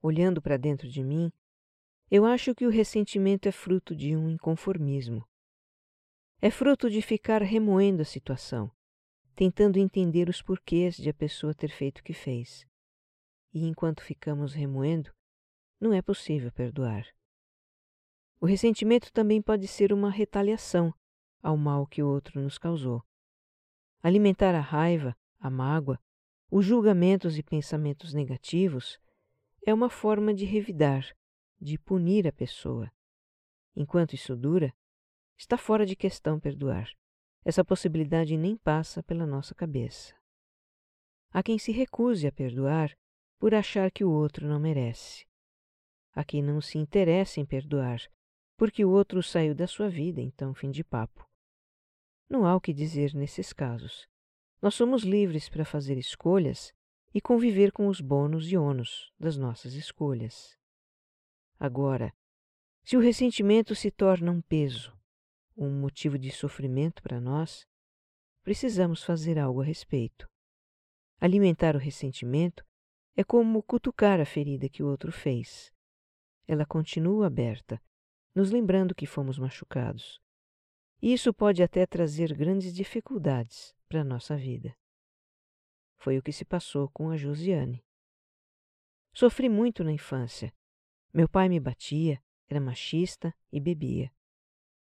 Olhando 0.00 0.40
para 0.40 0.56
dentro 0.56 0.88
de 0.88 1.02
mim, 1.02 1.32
eu 2.10 2.24
acho 2.24 2.54
que 2.54 2.66
o 2.66 2.70
ressentimento 2.70 3.48
é 3.48 3.52
fruto 3.52 3.94
de 3.94 4.16
um 4.16 4.30
inconformismo. 4.30 5.26
É 6.40 6.50
fruto 6.50 6.88
de 6.88 7.02
ficar 7.02 7.42
remoendo 7.42 8.02
a 8.02 8.04
situação, 8.04 8.70
tentando 9.34 9.78
entender 9.78 10.28
os 10.28 10.40
porquês 10.40 10.96
de 10.96 11.10
a 11.10 11.14
pessoa 11.14 11.54
ter 11.54 11.70
feito 11.70 11.98
o 11.98 12.02
que 12.04 12.12
fez 12.12 12.69
e 13.52 13.66
enquanto 13.66 14.02
ficamos 14.02 14.52
remoendo, 14.54 15.12
não 15.80 15.92
é 15.92 16.02
possível 16.02 16.52
perdoar. 16.52 17.06
O 18.40 18.46
ressentimento 18.46 19.12
também 19.12 19.42
pode 19.42 19.66
ser 19.66 19.92
uma 19.92 20.10
retaliação 20.10 20.94
ao 21.42 21.56
mal 21.56 21.86
que 21.86 22.02
o 22.02 22.08
outro 22.08 22.40
nos 22.40 22.58
causou. 22.58 23.02
Alimentar 24.02 24.54
a 24.54 24.60
raiva, 24.60 25.16
a 25.38 25.50
mágoa, 25.50 25.98
os 26.50 26.64
julgamentos 26.64 27.38
e 27.38 27.42
pensamentos 27.42 28.14
negativos 28.14 28.98
é 29.66 29.72
uma 29.72 29.90
forma 29.90 30.32
de 30.32 30.44
revidar, 30.44 31.06
de 31.60 31.78
punir 31.78 32.26
a 32.26 32.32
pessoa. 32.32 32.90
Enquanto 33.76 34.14
isso 34.14 34.34
dura, 34.34 34.74
está 35.36 35.56
fora 35.56 35.84
de 35.84 35.94
questão 35.94 36.40
perdoar. 36.40 36.90
Essa 37.44 37.64
possibilidade 37.64 38.36
nem 38.36 38.56
passa 38.56 39.02
pela 39.02 39.26
nossa 39.26 39.54
cabeça. 39.54 40.14
Há 41.30 41.42
quem 41.42 41.58
se 41.58 41.72
recuse 41.72 42.26
a 42.26 42.32
perdoar 42.32 42.94
por 43.40 43.54
achar 43.54 43.90
que 43.90 44.04
o 44.04 44.12
outro 44.12 44.46
não 44.46 44.60
merece. 44.60 45.26
Há 46.12 46.22
quem 46.22 46.42
não 46.42 46.60
se 46.60 46.76
interessa 46.76 47.40
em 47.40 47.46
perdoar, 47.46 47.98
porque 48.54 48.84
o 48.84 48.90
outro 48.90 49.22
saiu 49.22 49.54
da 49.54 49.66
sua 49.66 49.88
vida, 49.88 50.20
então 50.20 50.52
fim 50.52 50.70
de 50.70 50.84
papo. 50.84 51.26
Não 52.28 52.44
há 52.44 52.54
o 52.54 52.60
que 52.60 52.74
dizer 52.74 53.14
nesses 53.14 53.50
casos. 53.50 54.06
Nós 54.60 54.74
somos 54.74 55.04
livres 55.04 55.48
para 55.48 55.64
fazer 55.64 55.96
escolhas 55.96 56.70
e 57.14 57.20
conviver 57.20 57.72
com 57.72 57.88
os 57.88 58.02
bônus 58.02 58.52
e 58.52 58.58
ônus 58.58 59.10
das 59.18 59.38
nossas 59.38 59.72
escolhas. 59.72 60.54
Agora, 61.58 62.12
se 62.84 62.94
o 62.94 63.00
ressentimento 63.00 63.74
se 63.74 63.90
torna 63.90 64.30
um 64.30 64.42
peso, 64.42 64.94
um 65.56 65.80
motivo 65.80 66.18
de 66.18 66.30
sofrimento 66.30 67.02
para 67.02 67.18
nós, 67.18 67.66
precisamos 68.42 69.02
fazer 69.02 69.38
algo 69.38 69.62
a 69.62 69.64
respeito. 69.64 70.28
Alimentar 71.18 71.74
o 71.74 71.78
ressentimento 71.78 72.64
é 73.20 73.24
como 73.24 73.62
cutucar 73.62 74.18
a 74.18 74.24
ferida 74.24 74.66
que 74.66 74.82
o 74.82 74.88
outro 74.88 75.12
fez. 75.12 75.70
Ela 76.48 76.64
continua 76.64 77.26
aberta, 77.26 77.78
nos 78.34 78.50
lembrando 78.50 78.94
que 78.94 79.04
fomos 79.04 79.38
machucados. 79.38 80.18
E 81.02 81.12
isso 81.12 81.32
pode 81.34 81.62
até 81.62 81.84
trazer 81.84 82.34
grandes 82.34 82.72
dificuldades 82.72 83.76
para 83.86 84.00
a 84.00 84.04
nossa 84.04 84.38
vida. 84.38 84.74
Foi 85.98 86.16
o 86.16 86.22
que 86.22 86.32
se 86.32 86.46
passou 86.46 86.88
com 86.88 87.10
a 87.10 87.16
Josiane. 87.18 87.84
Sofri 89.12 89.50
muito 89.50 89.84
na 89.84 89.92
infância. 89.92 90.50
Meu 91.12 91.28
pai 91.28 91.50
me 91.50 91.60
batia, 91.60 92.22
era 92.48 92.58
machista 92.58 93.34
e 93.52 93.60
bebia. 93.60 94.10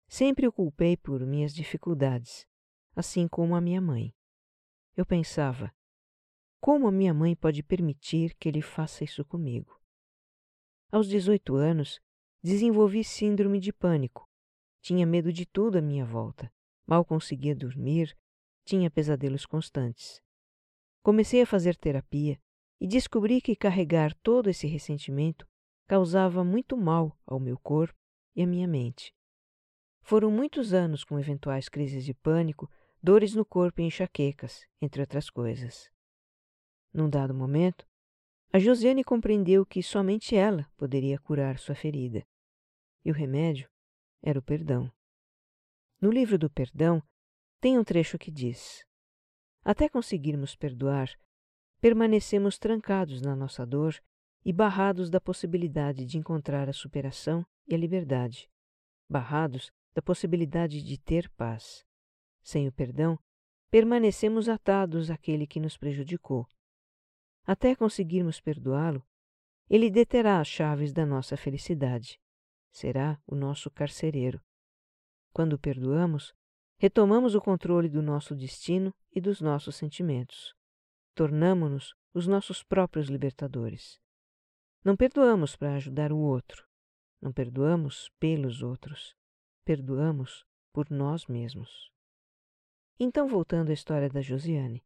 Sempre 0.08 0.48
o 0.48 0.54
culpei 0.54 0.96
por 0.96 1.20
minhas 1.26 1.54
dificuldades, 1.54 2.48
assim 2.96 3.28
como 3.28 3.56
a 3.56 3.62
minha 3.62 3.82
mãe. 3.82 4.16
Eu 4.96 5.06
pensava, 5.06 5.74
como 6.62 6.88
a 6.88 6.92
minha 6.92 7.12
mãe 7.12 7.36
pode 7.36 7.64
permitir 7.64 8.36
que 8.36 8.48
ele 8.48 8.62
faça 8.62 9.04
isso 9.04 9.26
comigo? 9.26 9.82
Aos 10.92 11.08
18 11.08 11.56
anos, 11.56 12.00
desenvolvi 12.44 13.04
síndrome 13.04 13.60
de 13.60 13.74
pânico. 13.74 14.30
Tinha 14.80 15.06
medo 15.08 15.34
de 15.34 15.44
tudo 15.44 15.80
à 15.80 15.82
minha 15.82 16.06
volta. 16.06 16.54
Mal 16.86 17.04
conseguia 17.04 17.56
dormir, 17.56 18.16
tinha 18.64 18.92
pesadelos 18.92 19.44
constantes. 19.44 20.22
Comecei 21.02 21.42
a 21.42 21.48
fazer 21.48 21.76
terapia 21.76 22.40
e 22.80 22.86
descobri 22.86 23.42
que 23.42 23.56
carregar 23.56 24.14
todo 24.22 24.48
esse 24.48 24.68
ressentimento 24.68 25.48
causava 25.88 26.44
muito 26.44 26.78
mal 26.78 27.18
ao 27.26 27.40
meu 27.40 27.58
corpo 27.58 27.98
e 28.36 28.44
à 28.44 28.46
minha 28.46 28.68
mente. 28.68 29.12
Foram 30.04 30.30
muitos 30.30 30.74
anos 30.74 31.04
com 31.04 31.20
eventuais 31.20 31.68
crises 31.68 32.06
de 32.06 32.14
pânico, 32.14 32.70
dores 33.02 33.34
no 33.34 33.44
corpo 33.44 33.82
e 33.82 33.86
enxaquecas, 33.86 34.68
entre 34.80 35.02
outras 35.02 35.28
coisas. 35.28 35.90
Num 36.94 37.10
dado 37.10 37.34
momento, 37.34 37.86
A 38.54 38.60
Josiane 38.60 39.04
compreendeu 39.04 39.66
que 39.66 39.82
somente 39.82 40.36
ela 40.36 40.70
poderia 40.76 41.18
curar 41.18 41.58
sua 41.58 41.74
ferida. 41.74 42.26
E 43.06 43.10
o 43.10 43.14
remédio 43.14 43.70
era 44.22 44.38
o 44.38 44.42
perdão. 44.42 44.92
No 46.02 46.12
livro 46.12 46.38
do 46.38 46.50
perdão, 46.50 47.02
tem 47.62 47.80
um 47.80 47.84
trecho 47.84 48.18
que 48.18 48.30
diz: 48.30 48.84
Até 49.64 49.88
conseguirmos 49.88 50.56
perdoar, 50.56 51.10
permanecemos 51.80 52.60
trancados 52.60 53.22
na 53.22 53.36
nossa 53.36 53.66
dor 53.66 53.96
e 54.44 54.52
barrados 54.52 55.10
da 55.10 55.22
possibilidade 55.22 56.06
de 56.06 56.18
encontrar 56.18 56.68
a 56.68 56.74
superação 56.74 57.46
e 57.68 57.74
a 57.74 57.78
liberdade, 57.78 58.50
barrados 59.10 59.72
da 59.94 60.02
possibilidade 60.02 60.84
de 60.84 61.00
ter 61.00 61.30
paz. 61.32 61.86
Sem 62.42 62.68
o 62.68 62.72
perdão, 62.72 63.18
permanecemos 63.70 64.50
atados 64.50 65.10
àquele 65.10 65.48
que 65.48 65.60
nos 65.60 65.78
prejudicou. 65.78 66.46
Até 67.46 67.76
conseguirmos 67.76 68.40
perdoá-lo, 68.40 69.06
ele 69.70 69.90
deterá 69.90 70.40
as 70.40 70.48
chaves 70.48 70.92
da 70.92 71.06
nossa 71.06 71.38
felicidade. 71.38 72.20
Será 72.72 73.22
o 73.26 73.36
nosso 73.36 73.72
carcereiro. 73.72 74.42
Quando 75.34 75.58
perdoamos, 75.58 76.34
retomamos 76.78 77.36
o 77.36 77.42
controle 77.42 77.88
do 77.88 78.02
nosso 78.02 78.36
destino 78.36 78.94
e 79.14 79.22
dos 79.22 79.42
nossos 79.42 79.76
sentimentos. 79.76 80.54
Tornamo-nos 81.16 81.96
os 82.14 82.28
nossos 82.28 82.64
próprios 82.64 83.08
libertadores. 83.08 84.00
Não 84.84 84.96
perdoamos 84.96 85.56
para 85.56 85.76
ajudar 85.76 86.12
o 86.12 86.18
outro. 86.18 86.68
Não 87.22 87.32
perdoamos 87.32 88.10
pelos 88.20 88.64
outros. 88.64 89.16
Perdoamos 89.64 90.46
por 90.74 90.90
nós 90.90 91.28
mesmos. 91.28 91.92
Então, 93.00 93.28
voltando 93.28 93.70
à 93.70 93.74
história 93.74 94.10
da 94.10 94.22
Josiane. 94.22 94.84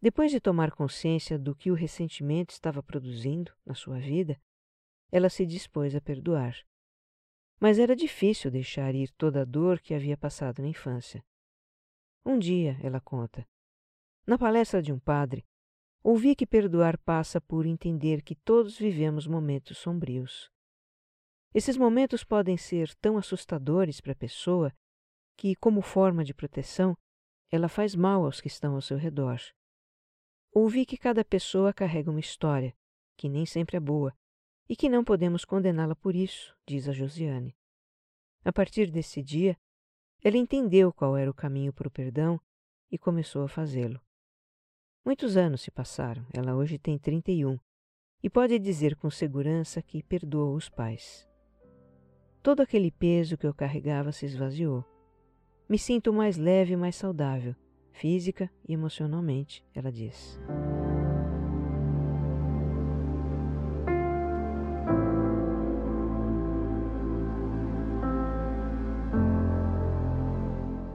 Depois 0.00 0.30
de 0.30 0.40
tomar 0.40 0.70
consciência 0.70 1.38
do 1.38 1.54
que 1.54 1.70
o 1.70 1.74
ressentimento 1.74 2.52
estava 2.52 2.82
produzindo 2.82 3.52
na 3.66 3.74
sua 3.74 3.98
vida, 3.98 4.40
ela 5.10 5.28
se 5.28 5.44
dispôs 5.44 5.94
a 5.94 6.00
perdoar. 6.00 6.56
Mas 7.58 7.78
era 7.80 7.96
difícil 7.96 8.50
deixar 8.50 8.94
ir 8.94 9.10
toda 9.12 9.42
a 9.42 9.44
dor 9.44 9.80
que 9.80 9.94
havia 9.94 10.16
passado 10.16 10.62
na 10.62 10.68
infância. 10.68 11.24
Um 12.24 12.38
dia, 12.38 12.78
ela 12.80 13.00
conta, 13.00 13.44
na 14.24 14.38
palestra 14.38 14.80
de 14.80 14.92
um 14.92 14.98
padre, 14.98 15.44
ouvi 16.02 16.36
que 16.36 16.46
perdoar 16.46 16.98
passa 16.98 17.40
por 17.40 17.66
entender 17.66 18.22
que 18.22 18.36
todos 18.36 18.78
vivemos 18.78 19.26
momentos 19.26 19.78
sombrios. 19.78 20.50
Esses 21.52 21.76
momentos 21.76 22.22
podem 22.22 22.56
ser 22.56 22.94
tão 22.96 23.16
assustadores 23.16 24.00
para 24.00 24.12
a 24.12 24.16
pessoa 24.16 24.72
que, 25.36 25.56
como 25.56 25.80
forma 25.80 26.22
de 26.22 26.34
proteção, 26.34 26.96
ela 27.50 27.68
faz 27.68 27.94
mal 27.94 28.24
aos 28.24 28.40
que 28.40 28.48
estão 28.48 28.74
ao 28.74 28.82
seu 28.82 28.98
redor. 28.98 29.40
Ouvi 30.52 30.86
que 30.86 30.96
cada 30.96 31.24
pessoa 31.24 31.72
carrega 31.72 32.10
uma 32.10 32.20
história, 32.20 32.74
que 33.16 33.28
nem 33.28 33.44
sempre 33.44 33.76
é 33.76 33.80
boa, 33.80 34.16
e 34.68 34.74
que 34.74 34.88
não 34.88 35.04
podemos 35.04 35.44
condená-la 35.44 35.94
por 35.94 36.16
isso, 36.16 36.56
diz 36.66 36.88
a 36.88 36.92
Josiane. 36.92 37.54
A 38.44 38.52
partir 38.52 38.90
desse 38.90 39.22
dia, 39.22 39.56
ela 40.22 40.36
entendeu 40.36 40.92
qual 40.92 41.16
era 41.16 41.30
o 41.30 41.34
caminho 41.34 41.72
para 41.72 41.88
o 41.88 41.90
perdão 41.90 42.40
e 42.90 42.98
começou 42.98 43.44
a 43.44 43.48
fazê-lo. 43.48 44.00
Muitos 45.04 45.36
anos 45.36 45.60
se 45.60 45.70
passaram, 45.70 46.26
ela 46.32 46.56
hoje 46.56 46.78
tem 46.78 46.98
31 46.98 47.58
e 48.22 48.28
pode 48.28 48.58
dizer 48.58 48.96
com 48.96 49.10
segurança 49.10 49.80
que 49.82 50.02
perdoou 50.02 50.54
os 50.56 50.68
pais. 50.68 51.28
Todo 52.42 52.60
aquele 52.60 52.90
peso 52.90 53.36
que 53.36 53.46
eu 53.46 53.54
carregava 53.54 54.12
se 54.12 54.26
esvaziou. 54.26 54.84
Me 55.68 55.78
sinto 55.78 56.12
mais 56.12 56.36
leve 56.36 56.72
e 56.72 56.76
mais 56.76 56.96
saudável 56.96 57.54
física 57.98 58.48
e 58.66 58.72
emocionalmente, 58.72 59.64
ela 59.74 59.90
diz. 59.90 60.40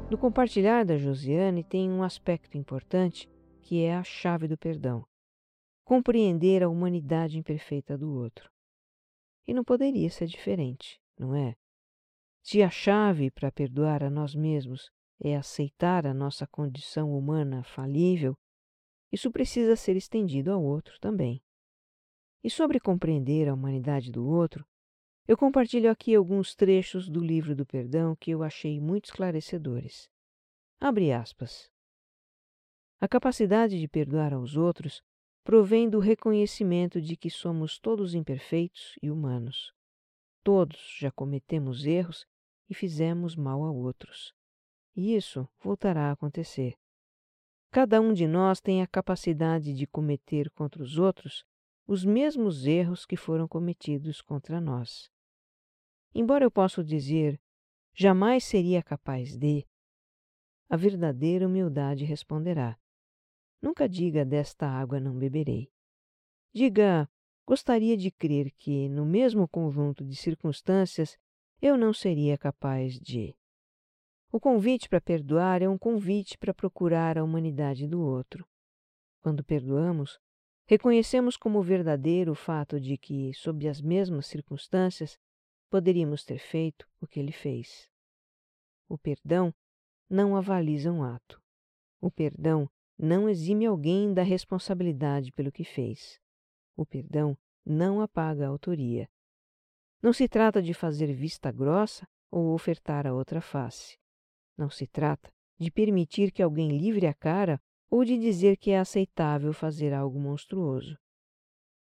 No 0.10 0.18
compartilhar 0.18 0.86
da 0.86 0.98
Josiane 0.98 1.64
tem 1.64 1.90
um 1.90 2.04
aspecto 2.04 2.58
importante 2.58 3.28
que 3.62 3.84
é 3.84 3.96
a 3.96 4.04
chave 4.04 4.48
do 4.48 4.58
perdão. 4.58 5.04
Compreender 5.84 6.64
a 6.64 6.70
humanidade 6.70 7.38
imperfeita 7.38 7.98
do 7.98 8.14
outro. 8.14 8.50
E 9.46 9.54
não 9.54 9.64
poderia 9.64 10.10
ser 10.10 10.28
diferente, 10.28 11.02
não 11.20 11.36
é? 11.36 11.54
Se 12.42 12.62
a 12.62 12.70
chave 12.70 13.30
para 13.32 13.52
perdoar 13.52 14.04
a 14.04 14.10
nós 14.10 14.34
mesmos 14.36 14.90
é 15.20 15.36
aceitar 15.36 16.06
a 16.06 16.14
nossa 16.14 16.46
condição 16.48 17.18
humana 17.18 17.64
falível, 17.64 18.38
isso 19.12 19.30
precisa 19.32 19.76
ser 19.76 19.96
estendido 19.96 20.52
ao 20.52 20.64
outro 20.64 21.00
também. 21.00 21.42
E 22.44 22.50
sobre 22.50 22.80
compreender 22.80 23.48
a 23.48 23.54
humanidade 23.54 24.12
do 24.12 24.26
outro, 24.26 24.68
eu 25.28 25.38
compartilho 25.38 25.90
aqui 25.90 26.16
alguns 26.16 26.56
trechos 26.56 27.08
do 27.08 27.20
livro 27.20 27.56
do 27.56 27.66
perdão 27.66 28.16
que 28.16 28.32
eu 28.32 28.44
achei 28.44 28.80
muito 28.80 29.06
esclarecedores. 29.06 30.10
Abre 30.80 31.14
aspas. 31.14 31.72
A 33.00 33.08
capacidade 33.08 33.80
de 33.80 33.88
perdoar 33.88 34.34
aos 34.34 34.58
outros 34.58 35.02
provém 35.44 35.90
do 35.90 36.00
reconhecimento 36.00 37.02
de 37.02 37.16
que 37.16 37.30
somos 37.30 37.78
todos 37.78 38.14
imperfeitos 38.14 38.98
e 39.02 39.12
humanos. 39.12 39.72
Todos 40.44 40.98
já 41.00 41.12
cometemos 41.12 41.86
erros 41.86 42.26
e 42.70 42.74
fizemos 42.74 43.36
mal 43.36 43.64
a 43.64 43.72
outros. 43.72 44.34
E 44.96 45.16
isso 45.16 45.48
voltará 45.60 46.10
a 46.10 46.12
acontecer. 46.12 46.76
Cada 47.72 48.00
um 48.00 48.14
de 48.14 48.28
nós 48.28 48.62
tem 48.62 48.82
a 48.82 48.88
capacidade 48.88 49.74
de 49.74 49.88
cometer 49.88 50.50
contra 50.52 50.82
os 50.82 50.98
outros 50.98 51.46
os 51.86 52.06
mesmos 52.06 52.66
erros 52.66 53.06
que 53.06 53.18
foram 53.18 53.48
cometidos 53.48 54.22
contra 54.22 54.62
nós. 54.62 55.10
Embora 56.16 56.46
eu 56.46 56.52
possa 56.52 56.84
dizer, 56.84 57.42
jamais 57.94 58.46
seria 58.46 58.82
capaz 58.82 59.36
de, 59.36 59.66
a 60.70 60.76
verdadeira 60.76 61.46
humildade 61.46 62.04
responderá: 62.04 62.80
Nunca 63.62 63.88
diga 63.88 64.26
desta 64.26 64.68
água 64.68 65.00
não 65.00 65.16
beberei. 65.16 65.72
Diga, 66.52 67.08
gostaria 67.46 67.96
de 67.96 68.10
crer 68.10 68.52
que, 68.58 68.90
no 68.90 69.06
mesmo 69.06 69.48
conjunto 69.48 70.04
de 70.04 70.16
circunstâncias, 70.16 71.16
eu 71.62 71.78
não 71.78 71.94
seria 71.94 72.38
capaz 72.38 73.00
de. 73.00 73.36
O 74.36 74.40
convite 74.40 74.90
para 74.90 75.00
perdoar 75.00 75.62
é 75.62 75.70
um 75.70 75.78
convite 75.78 76.40
para 76.40 76.56
procurar 76.56 77.20
a 77.20 77.24
humanidade 77.24 77.88
do 77.88 78.02
outro. 78.02 78.44
Quando 79.22 79.44
perdoamos, 79.44 80.20
reconhecemos 80.66 81.38
como 81.38 81.62
verdadeiro 81.62 82.32
o 82.32 82.36
fato 82.36 82.80
de 82.80 82.98
que, 82.98 83.32
sob 83.36 83.68
as 83.68 83.80
mesmas 83.80 84.26
circunstâncias, 84.26 85.20
poderíamos 85.70 86.26
ter 86.26 86.40
feito 86.40 86.90
o 87.00 87.06
que 87.06 87.20
ele 87.20 87.32
fez. 87.32 87.88
O 88.90 88.98
perdão 88.98 89.54
não 90.10 90.36
avaliza 90.36 90.92
um 90.92 91.04
ato. 91.04 91.40
O 92.02 92.10
perdão 92.10 92.68
não 92.98 93.30
exime 93.30 93.68
alguém 93.68 94.16
da 94.16 94.24
responsabilidade 94.24 95.32
pelo 95.32 95.52
que 95.52 95.64
fez. 95.64 96.20
O 96.76 96.88
perdão 96.88 97.38
não 97.64 98.02
apaga 98.02 98.48
a 98.48 98.50
autoria. 98.50 99.08
Não 100.02 100.12
se 100.12 100.28
trata 100.28 100.60
de 100.60 100.74
fazer 100.74 101.14
vista 101.14 101.52
grossa 101.52 102.08
ou 102.32 102.52
ofertar 102.56 103.06
a 103.06 103.14
outra 103.14 103.40
face. 103.40 104.02
Não 104.58 104.70
se 104.70 104.88
trata 104.88 105.32
de 105.58 105.72
permitir 105.72 106.32
que 106.32 106.44
alguém 106.44 106.78
livre 106.78 107.08
a 107.08 107.14
cara 107.14 107.60
ou 107.90 108.04
de 108.04 108.18
dizer 108.18 108.58
que 108.58 108.72
é 108.72 108.80
aceitável 108.80 109.54
fazer 109.54 109.94
algo 109.94 110.20
monstruoso. 110.20 110.98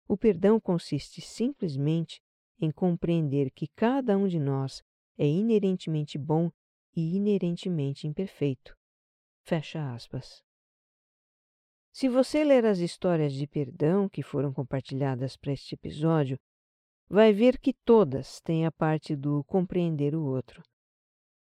O 0.08 0.16
perdão 0.16 0.60
consiste 0.60 1.20
simplesmente 1.20 2.20
em 2.60 2.70
compreender 2.70 3.50
que 3.50 3.68
cada 3.68 4.16
um 4.16 4.26
de 4.26 4.38
nós 4.38 4.82
é 5.16 5.26
inerentemente 5.26 6.18
bom 6.18 6.50
e 6.94 7.16
inerentemente 7.16 8.06
imperfeito. 8.06 8.76
Fecha 9.44 9.94
aspas. 9.94 10.42
Se 11.92 12.08
você 12.08 12.42
ler 12.42 12.64
as 12.64 12.78
histórias 12.78 13.32
de 13.32 13.46
perdão 13.46 14.08
que 14.08 14.22
foram 14.22 14.52
compartilhadas 14.52 15.36
para 15.36 15.52
este 15.52 15.74
episódio, 15.74 16.38
vai 17.08 17.32
ver 17.32 17.58
que 17.58 17.74
todas 17.84 18.40
têm 18.40 18.64
a 18.64 18.72
parte 18.72 19.14
do 19.14 19.44
compreender 19.44 20.14
o 20.14 20.24
outro. 20.24 20.62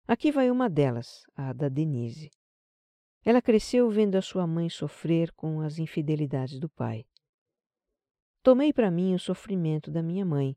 Aqui 0.07 0.31
vai 0.31 0.51
uma 0.51 0.69
delas, 0.69 1.23
a 1.35 1.51
da 1.51 1.67
Denise. 1.67 2.29
Ela 3.23 3.41
cresceu 3.41 3.89
vendo 3.89 4.15
a 4.15 4.21
sua 4.21 4.45
mãe 4.45 4.69
sofrer 4.69 5.31
com 5.31 5.61
as 5.61 5.79
infidelidades 5.79 6.59
do 6.59 6.69
pai. 6.69 7.07
Tomei 8.43 8.71
para 8.71 8.91
mim 8.91 9.15
o 9.15 9.19
sofrimento 9.19 9.89
da 9.89 10.03
minha 10.03 10.23
mãe, 10.23 10.55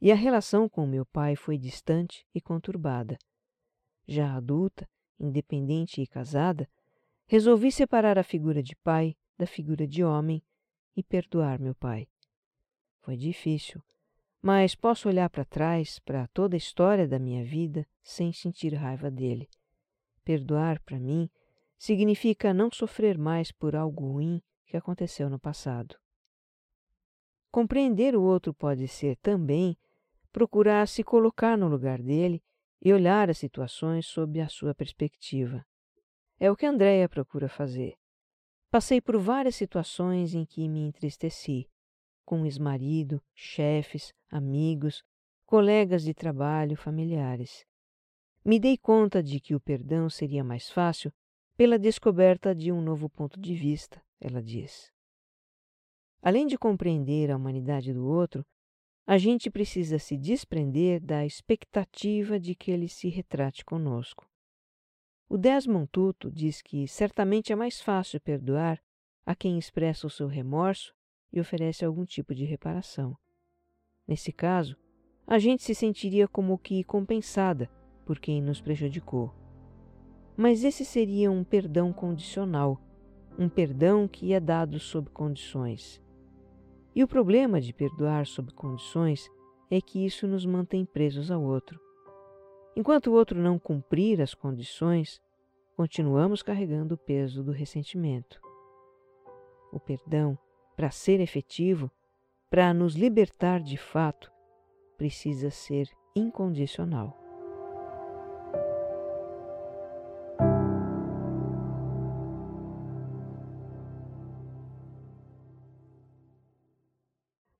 e 0.00 0.10
a 0.10 0.14
relação 0.14 0.70
com 0.70 0.86
meu 0.86 1.04
pai 1.04 1.36
foi 1.36 1.58
distante 1.58 2.26
e 2.34 2.40
conturbada. 2.40 3.18
Já 4.06 4.34
adulta, 4.34 4.88
independente 5.20 6.00
e 6.00 6.06
casada, 6.06 6.66
resolvi 7.26 7.70
separar 7.70 8.18
a 8.18 8.22
figura 8.22 8.62
de 8.62 8.74
pai 8.76 9.14
da 9.36 9.46
figura 9.46 9.86
de 9.86 10.02
homem 10.02 10.42
e 10.96 11.02
perdoar 11.02 11.60
meu 11.60 11.74
pai. 11.74 12.08
Foi 13.02 13.18
difícil, 13.18 13.82
mas 14.48 14.74
posso 14.74 15.10
olhar 15.10 15.28
para 15.28 15.44
trás, 15.44 15.98
para 15.98 16.26
toda 16.28 16.56
a 16.56 16.64
história 16.64 17.06
da 17.06 17.18
minha 17.18 17.44
vida, 17.44 17.86
sem 18.02 18.32
sentir 18.32 18.72
raiva 18.72 19.10
dele. 19.10 19.46
Perdoar, 20.24 20.80
para 20.84 20.98
mim, 20.98 21.28
significa 21.76 22.54
não 22.54 22.70
sofrer 22.72 23.18
mais 23.18 23.52
por 23.52 23.76
algo 23.76 24.10
ruim 24.12 24.40
que 24.64 24.74
aconteceu 24.74 25.28
no 25.28 25.38
passado. 25.38 25.94
Compreender 27.50 28.16
o 28.16 28.22
outro 28.22 28.54
pode 28.54 28.88
ser 28.88 29.16
também 29.16 29.76
procurar 30.32 30.88
se 30.88 31.04
colocar 31.04 31.58
no 31.58 31.68
lugar 31.68 32.00
dele 32.00 32.42
e 32.80 32.90
olhar 32.90 33.28
as 33.28 33.36
situações 33.36 34.06
sob 34.06 34.40
a 34.40 34.48
sua 34.48 34.74
perspectiva. 34.74 35.62
É 36.40 36.50
o 36.50 36.56
que 36.56 36.64
Andréia 36.64 37.06
procura 37.06 37.50
fazer. 37.50 37.98
Passei 38.70 38.98
por 38.98 39.18
várias 39.18 39.56
situações 39.56 40.34
em 40.34 40.46
que 40.46 40.66
me 40.70 40.80
entristeci, 40.80 41.68
com 42.28 42.44
ex-marido, 42.44 43.22
chefes, 43.34 44.12
amigos, 44.30 45.02
colegas 45.46 46.02
de 46.02 46.12
trabalho, 46.12 46.76
familiares. 46.76 47.64
Me 48.44 48.60
dei 48.60 48.76
conta 48.76 49.22
de 49.22 49.40
que 49.40 49.54
o 49.54 49.60
perdão 49.60 50.10
seria 50.10 50.44
mais 50.44 50.68
fácil 50.68 51.10
pela 51.56 51.78
descoberta 51.78 52.54
de 52.54 52.70
um 52.70 52.82
novo 52.82 53.08
ponto 53.08 53.40
de 53.40 53.54
vista, 53.54 54.04
ela 54.20 54.42
diz. 54.42 54.92
Além 56.20 56.46
de 56.46 56.58
compreender 56.58 57.30
a 57.30 57.36
humanidade 57.38 57.94
do 57.94 58.06
outro, 58.06 58.44
a 59.06 59.16
gente 59.16 59.50
precisa 59.50 59.98
se 59.98 60.14
desprender 60.14 61.00
da 61.00 61.24
expectativa 61.24 62.38
de 62.38 62.54
que 62.54 62.70
ele 62.70 62.90
se 62.90 63.08
retrate 63.08 63.64
conosco. 63.64 64.28
O 65.30 65.38
Desmond 65.38 65.88
Tutu 65.90 66.30
diz 66.30 66.60
que 66.60 66.86
certamente 66.86 67.54
é 67.54 67.56
mais 67.56 67.80
fácil 67.80 68.20
perdoar 68.20 68.78
a 69.24 69.34
quem 69.34 69.58
expressa 69.58 70.06
o 70.06 70.10
seu 70.10 70.26
remorso 70.26 70.97
e 71.32 71.40
oferece 71.40 71.84
algum 71.84 72.04
tipo 72.04 72.34
de 72.34 72.44
reparação. 72.44 73.16
Nesse 74.06 74.32
caso, 74.32 74.76
a 75.26 75.38
gente 75.38 75.62
se 75.62 75.74
sentiria 75.74 76.26
como 76.26 76.58
que 76.58 76.82
compensada 76.84 77.70
por 78.06 78.18
quem 78.18 78.40
nos 78.40 78.60
prejudicou. 78.60 79.34
Mas 80.36 80.64
esse 80.64 80.84
seria 80.84 81.30
um 81.30 81.44
perdão 81.44 81.92
condicional, 81.92 82.80
um 83.38 83.48
perdão 83.48 84.08
que 84.08 84.32
é 84.32 84.40
dado 84.40 84.78
sob 84.80 85.10
condições. 85.10 86.02
E 86.94 87.04
o 87.04 87.08
problema 87.08 87.60
de 87.60 87.72
perdoar 87.72 88.26
sob 88.26 88.52
condições 88.52 89.28
é 89.70 89.80
que 89.80 90.04
isso 90.04 90.26
nos 90.26 90.46
mantém 90.46 90.86
presos 90.86 91.30
ao 91.30 91.42
outro. 91.42 91.78
Enquanto 92.74 93.08
o 93.08 93.12
outro 93.12 93.38
não 93.38 93.58
cumprir 93.58 94.22
as 94.22 94.32
condições, 94.32 95.20
continuamos 95.76 96.42
carregando 96.42 96.94
o 96.94 96.98
peso 96.98 97.42
do 97.42 97.52
ressentimento. 97.52 98.40
O 99.70 99.78
perdão, 99.78 100.38
para 100.78 100.92
ser 100.92 101.18
efetivo, 101.18 101.90
para 102.48 102.72
nos 102.72 102.94
libertar 102.94 103.60
de 103.60 103.76
fato, 103.76 104.30
precisa 104.96 105.50
ser 105.50 105.90
incondicional. 106.14 107.18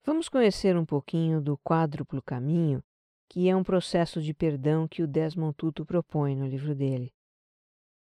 Vamos 0.04 0.28
conhecer 0.28 0.76
um 0.76 0.86
pouquinho 0.86 1.40
do 1.40 1.58
quádruplo 1.58 2.22
caminho, 2.22 2.80
que 3.28 3.48
é 3.48 3.56
um 3.56 3.64
processo 3.64 4.22
de 4.22 4.32
perdão 4.32 4.86
que 4.86 5.02
o 5.02 5.08
Desmond 5.08 5.56
Tutu 5.56 5.84
propõe 5.84 6.36
no 6.36 6.46
livro 6.46 6.72
dele. 6.72 7.12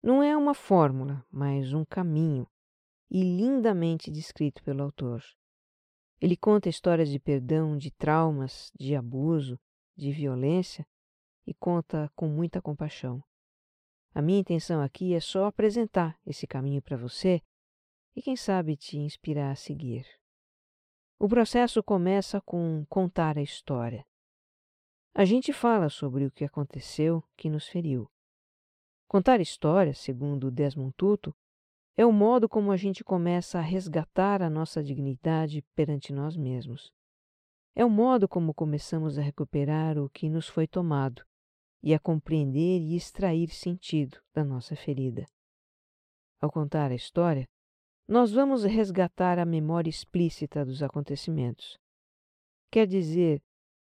Não 0.03 0.21
é 0.21 0.37
uma 0.37 0.53
fórmula, 0.53 1.25
mas 1.31 1.73
um 1.73 1.83
caminho, 1.83 2.47
e 3.09 3.21
lindamente 3.21 4.11
descrito 4.11 4.63
pelo 4.63 4.83
autor. 4.83 5.23
Ele 6.21 6.35
conta 6.35 6.69
histórias 6.69 7.09
de 7.09 7.19
perdão, 7.19 7.77
de 7.77 7.91
traumas, 7.91 8.71
de 8.77 8.95
abuso, 8.95 9.59
de 9.95 10.11
violência 10.11 10.85
e 11.47 11.53
conta 11.53 12.11
com 12.15 12.27
muita 12.27 12.61
compaixão. 12.61 13.23
A 14.13 14.21
minha 14.21 14.39
intenção 14.39 14.81
aqui 14.81 15.13
é 15.13 15.19
só 15.19 15.45
apresentar 15.45 16.19
esse 16.25 16.45
caminho 16.45 16.81
para 16.81 16.97
você 16.97 17.41
e, 18.15 18.21
quem 18.21 18.35
sabe, 18.35 18.75
te 18.75 18.97
inspirar 18.97 19.51
a 19.51 19.55
seguir. 19.55 20.05
O 21.17 21.27
processo 21.27 21.83
começa 21.83 22.41
com 22.41 22.85
contar 22.89 23.37
a 23.37 23.41
história. 23.41 24.05
A 25.13 25.25
gente 25.25 25.51
fala 25.51 25.89
sobre 25.89 26.25
o 26.25 26.31
que 26.31 26.45
aconteceu 26.45 27.23
que 27.35 27.49
nos 27.49 27.67
feriu. 27.67 28.09
Contar 29.07 29.41
história, 29.41 29.93
segundo 29.93 30.51
Desmond 30.51 30.93
Tutu, 30.95 31.35
é 31.97 32.05
o 32.05 32.11
modo 32.11 32.47
como 32.47 32.71
a 32.71 32.77
gente 32.77 33.03
começa 33.03 33.59
a 33.59 33.61
resgatar 33.61 34.41
a 34.41 34.49
nossa 34.49 34.83
dignidade 34.83 35.61
perante 35.75 36.13
nós 36.13 36.37
mesmos. 36.37 36.91
É 37.75 37.85
o 37.85 37.89
modo 37.89 38.27
como 38.27 38.53
começamos 38.53 39.17
a 39.17 39.21
recuperar 39.21 39.97
o 39.97 40.09
que 40.09 40.29
nos 40.29 40.47
foi 40.47 40.67
tomado 40.67 41.23
e 41.83 41.93
a 41.93 41.99
compreender 41.99 42.81
e 42.81 42.95
extrair 42.95 43.49
sentido 43.49 44.21
da 44.33 44.43
nossa 44.43 44.75
ferida. 44.75 45.25
Ao 46.41 46.51
contar 46.51 46.91
a 46.91 46.95
história, 46.95 47.47
nós 48.07 48.31
vamos 48.31 48.63
resgatar 48.63 49.37
a 49.37 49.45
memória 49.45 49.89
explícita 49.89 50.65
dos 50.65 50.81
acontecimentos. 50.81 51.77
Quer 52.71 52.87
dizer, 52.87 53.41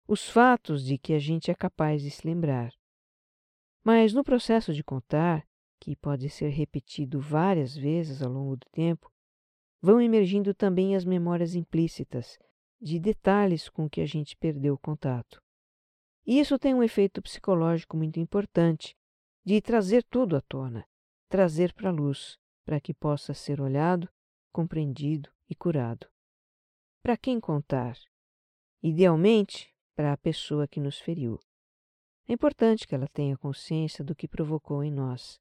os 0.08 0.30
fatos 0.30 0.86
de 0.86 0.98
que 0.98 1.14
a 1.14 1.20
gente 1.20 1.52
é 1.52 1.56
capaz 1.56 2.02
de 2.02 2.10
se 2.10 2.26
lembrar. 2.26 2.72
Mas 3.84 4.14
no 4.14 4.24
processo 4.24 4.74
de 4.74 4.84
contar, 4.84 5.46
que 5.80 5.96
pode 5.96 6.30
ser 6.30 6.50
repetido 6.50 7.20
várias 7.20 7.76
vezes 7.76 8.22
ao 8.22 8.32
longo 8.32 8.56
do 8.56 8.66
tempo, 8.72 9.12
vão 9.82 10.02
emergindo 10.02 10.54
também 10.54 10.96
as 10.96 11.06
memórias 11.06 11.56
implícitas 11.56 12.38
de 12.80 13.00
detalhes 13.00 13.70
com 13.70 13.90
que 13.90 14.02
a 14.02 14.06
gente 14.06 14.36
perdeu 14.36 14.76
o 14.76 14.80
contato. 14.80 15.42
E 16.26 16.40
isso 16.40 16.60
tem 16.60 16.74
um 16.74 16.84
efeito 16.84 17.22
psicológico 17.22 17.96
muito 17.96 18.20
importante 18.20 18.96
de 19.46 19.62
trazer 19.62 20.04
tudo 20.04 20.36
à 20.36 20.42
tona, 20.42 20.86
trazer 21.30 21.74
para 21.74 21.90
a 21.90 21.94
luz, 21.94 22.38
para 22.66 22.82
que 22.82 22.94
possa 22.94 23.34
ser 23.34 23.62
olhado, 23.62 24.10
compreendido 24.52 25.32
e 25.50 25.56
curado. 25.56 26.08
Para 27.02 27.16
quem 27.16 27.40
contar? 27.40 27.98
Idealmente, 28.84 29.74
para 29.96 30.12
a 30.12 30.18
pessoa 30.18 30.68
que 30.68 30.80
nos 30.80 31.00
feriu. 31.00 31.40
É 32.28 32.34
importante 32.34 32.86
que 32.86 32.94
ela 32.94 33.08
tenha 33.08 33.38
consciência 33.38 34.04
do 34.04 34.14
que 34.14 34.28
provocou 34.28 34.84
em 34.84 34.92
nós. 34.92 35.40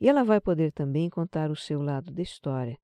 E 0.00 0.08
ela 0.08 0.24
vai 0.24 0.40
poder 0.40 0.72
também 0.72 1.08
contar 1.08 1.50
o 1.50 1.56
seu 1.56 1.80
lado 1.80 2.12
da 2.12 2.22
história. 2.22 2.78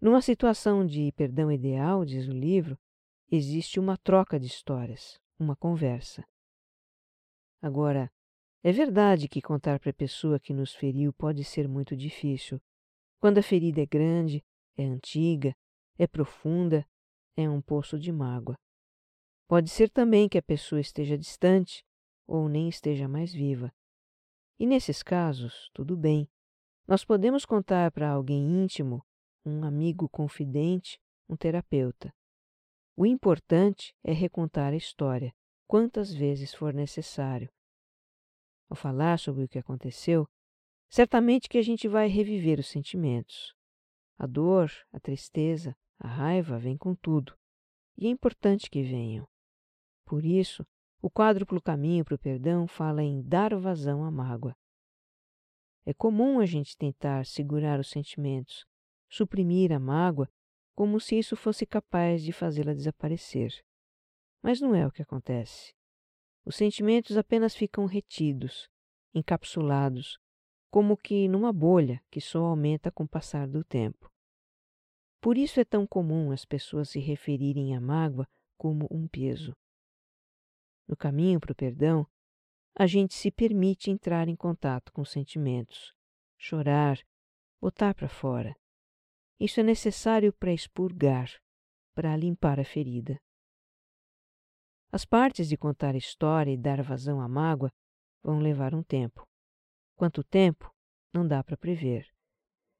Numa 0.00 0.20
situação 0.20 0.84
de 0.86 1.12
perdão 1.12 1.50
ideal, 1.50 2.04
diz 2.04 2.28
o 2.28 2.32
livro, 2.32 2.78
existe 3.30 3.78
uma 3.78 3.96
troca 3.96 4.38
de 4.38 4.46
histórias, 4.46 5.18
uma 5.38 5.56
conversa. 5.56 6.24
Agora, 7.60 8.10
é 8.62 8.72
verdade 8.72 9.28
que 9.28 9.42
contar 9.42 9.78
para 9.78 9.90
a 9.90 9.94
pessoa 9.94 10.40
que 10.40 10.54
nos 10.54 10.74
feriu 10.74 11.12
pode 11.12 11.44
ser 11.44 11.68
muito 11.68 11.96
difícil. 11.96 12.60
Quando 13.20 13.38
a 13.38 13.42
ferida 13.42 13.80
é 13.80 13.86
grande, 13.86 14.44
é 14.76 14.84
antiga, 14.84 15.54
é 15.98 16.06
profunda, 16.06 16.86
é 17.36 17.48
um 17.48 17.60
poço 17.60 17.98
de 17.98 18.12
mágoa. 18.12 18.58
Pode 19.46 19.70
ser 19.70 19.90
também 19.90 20.28
que 20.28 20.38
a 20.38 20.42
pessoa 20.42 20.80
esteja 20.80 21.18
distante 21.18 21.84
ou 22.26 22.48
nem 22.48 22.68
esteja 22.68 23.06
mais 23.06 23.32
viva. 23.32 23.72
E 24.58 24.66
nesses 24.66 25.02
casos, 25.02 25.70
tudo 25.74 25.96
bem. 25.96 26.28
Nós 26.86 27.04
podemos 27.04 27.44
contar 27.44 27.90
para 27.90 28.10
alguém 28.10 28.62
íntimo, 28.62 29.04
um 29.44 29.64
amigo 29.64 30.08
confidente, 30.08 31.00
um 31.28 31.36
terapeuta. 31.36 32.14
O 32.96 33.04
importante 33.04 33.94
é 34.04 34.12
recontar 34.12 34.72
a 34.72 34.76
história, 34.76 35.34
quantas 35.66 36.12
vezes 36.14 36.54
for 36.54 36.72
necessário, 36.72 37.50
ao 38.68 38.76
falar 38.76 39.18
sobre 39.18 39.44
o 39.44 39.48
que 39.48 39.58
aconteceu, 39.58 40.28
certamente 40.88 41.48
que 41.48 41.58
a 41.58 41.62
gente 41.62 41.88
vai 41.88 42.06
reviver 42.06 42.58
os 42.58 42.68
sentimentos. 42.68 43.54
A 44.16 44.26
dor, 44.26 44.70
a 44.92 45.00
tristeza, 45.00 45.76
a 45.98 46.06
raiva 46.06 46.58
vêm 46.58 46.76
com 46.76 46.94
tudo, 46.94 47.36
e 47.96 48.06
é 48.06 48.10
importante 48.10 48.70
que 48.70 48.82
venham. 48.82 49.28
Por 50.04 50.24
isso, 50.24 50.64
o 51.04 51.10
quádruplo 51.10 51.60
caminho 51.60 52.02
para 52.02 52.14
o 52.14 52.18
perdão 52.18 52.66
fala 52.66 53.02
em 53.02 53.20
dar 53.20 53.54
vazão 53.56 54.02
à 54.02 54.10
mágoa. 54.10 54.56
É 55.84 55.92
comum 55.92 56.40
a 56.40 56.46
gente 56.46 56.78
tentar 56.78 57.26
segurar 57.26 57.78
os 57.78 57.90
sentimentos, 57.90 58.64
suprimir 59.06 59.70
a 59.70 59.78
mágoa, 59.78 60.30
como 60.74 60.98
se 60.98 61.18
isso 61.18 61.36
fosse 61.36 61.66
capaz 61.66 62.22
de 62.22 62.32
fazê-la 62.32 62.72
desaparecer. 62.72 63.52
Mas 64.42 64.62
não 64.62 64.74
é 64.74 64.86
o 64.86 64.90
que 64.90 65.02
acontece. 65.02 65.74
Os 66.42 66.56
sentimentos 66.56 67.18
apenas 67.18 67.54
ficam 67.54 67.84
retidos, 67.84 68.66
encapsulados, 69.12 70.18
como 70.70 70.96
que 70.96 71.28
numa 71.28 71.52
bolha 71.52 72.02
que 72.10 72.18
só 72.18 72.46
aumenta 72.46 72.90
com 72.90 73.04
o 73.04 73.08
passar 73.08 73.46
do 73.46 73.62
tempo. 73.62 74.10
Por 75.20 75.36
isso 75.36 75.60
é 75.60 75.66
tão 75.66 75.86
comum 75.86 76.32
as 76.32 76.46
pessoas 76.46 76.88
se 76.88 76.98
referirem 76.98 77.76
à 77.76 77.80
mágoa 77.80 78.26
como 78.56 78.88
um 78.90 79.06
peso. 79.06 79.54
No 80.86 80.96
caminho 80.96 81.40
para 81.40 81.52
o 81.52 81.54
perdão, 81.54 82.06
a 82.76 82.86
gente 82.86 83.14
se 83.14 83.30
permite 83.30 83.90
entrar 83.90 84.28
em 84.28 84.36
contato 84.36 84.92
com 84.92 85.02
os 85.02 85.10
sentimentos, 85.10 85.94
chorar, 86.36 86.98
botar 87.60 87.94
para 87.94 88.08
fora. 88.08 88.54
Isso 89.38 89.60
é 89.60 89.62
necessário 89.62 90.32
para 90.32 90.52
expurgar, 90.52 91.30
para 91.94 92.16
limpar 92.16 92.58
a 92.58 92.64
ferida. 92.64 93.20
As 94.90 95.04
partes 95.04 95.48
de 95.48 95.56
contar 95.56 95.94
a 95.94 95.98
história 95.98 96.52
e 96.52 96.56
dar 96.56 96.82
vazão 96.82 97.20
à 97.20 97.28
mágoa 97.28 97.72
vão 98.22 98.38
levar 98.38 98.74
um 98.74 98.82
tempo. 98.82 99.26
Quanto 99.96 100.22
tempo, 100.22 100.72
não 101.12 101.26
dá 101.26 101.42
para 101.42 101.56
prever. 101.56 102.08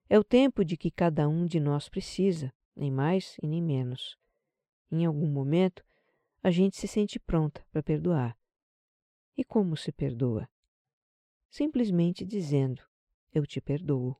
É 0.08 0.18
o 0.18 0.24
tempo 0.24 0.64
de 0.64 0.76
que 0.76 0.90
cada 0.90 1.28
um 1.28 1.46
de 1.46 1.58
nós 1.58 1.88
precisa, 1.88 2.52
nem 2.76 2.90
mais 2.90 3.36
e 3.42 3.46
nem 3.46 3.62
menos. 3.62 4.16
em 4.90 5.04
algum 5.04 5.26
momento, 5.26 5.84
a 6.44 6.50
gente 6.50 6.76
se 6.76 6.86
sente 6.86 7.18
pronta 7.18 7.66
para 7.72 7.82
perdoar. 7.82 8.38
E 9.34 9.42
como 9.42 9.78
se 9.78 9.90
perdoa? 9.90 10.46
Simplesmente 11.48 12.22
dizendo: 12.22 12.82
Eu 13.32 13.46
te 13.46 13.62
perdoo. 13.62 14.14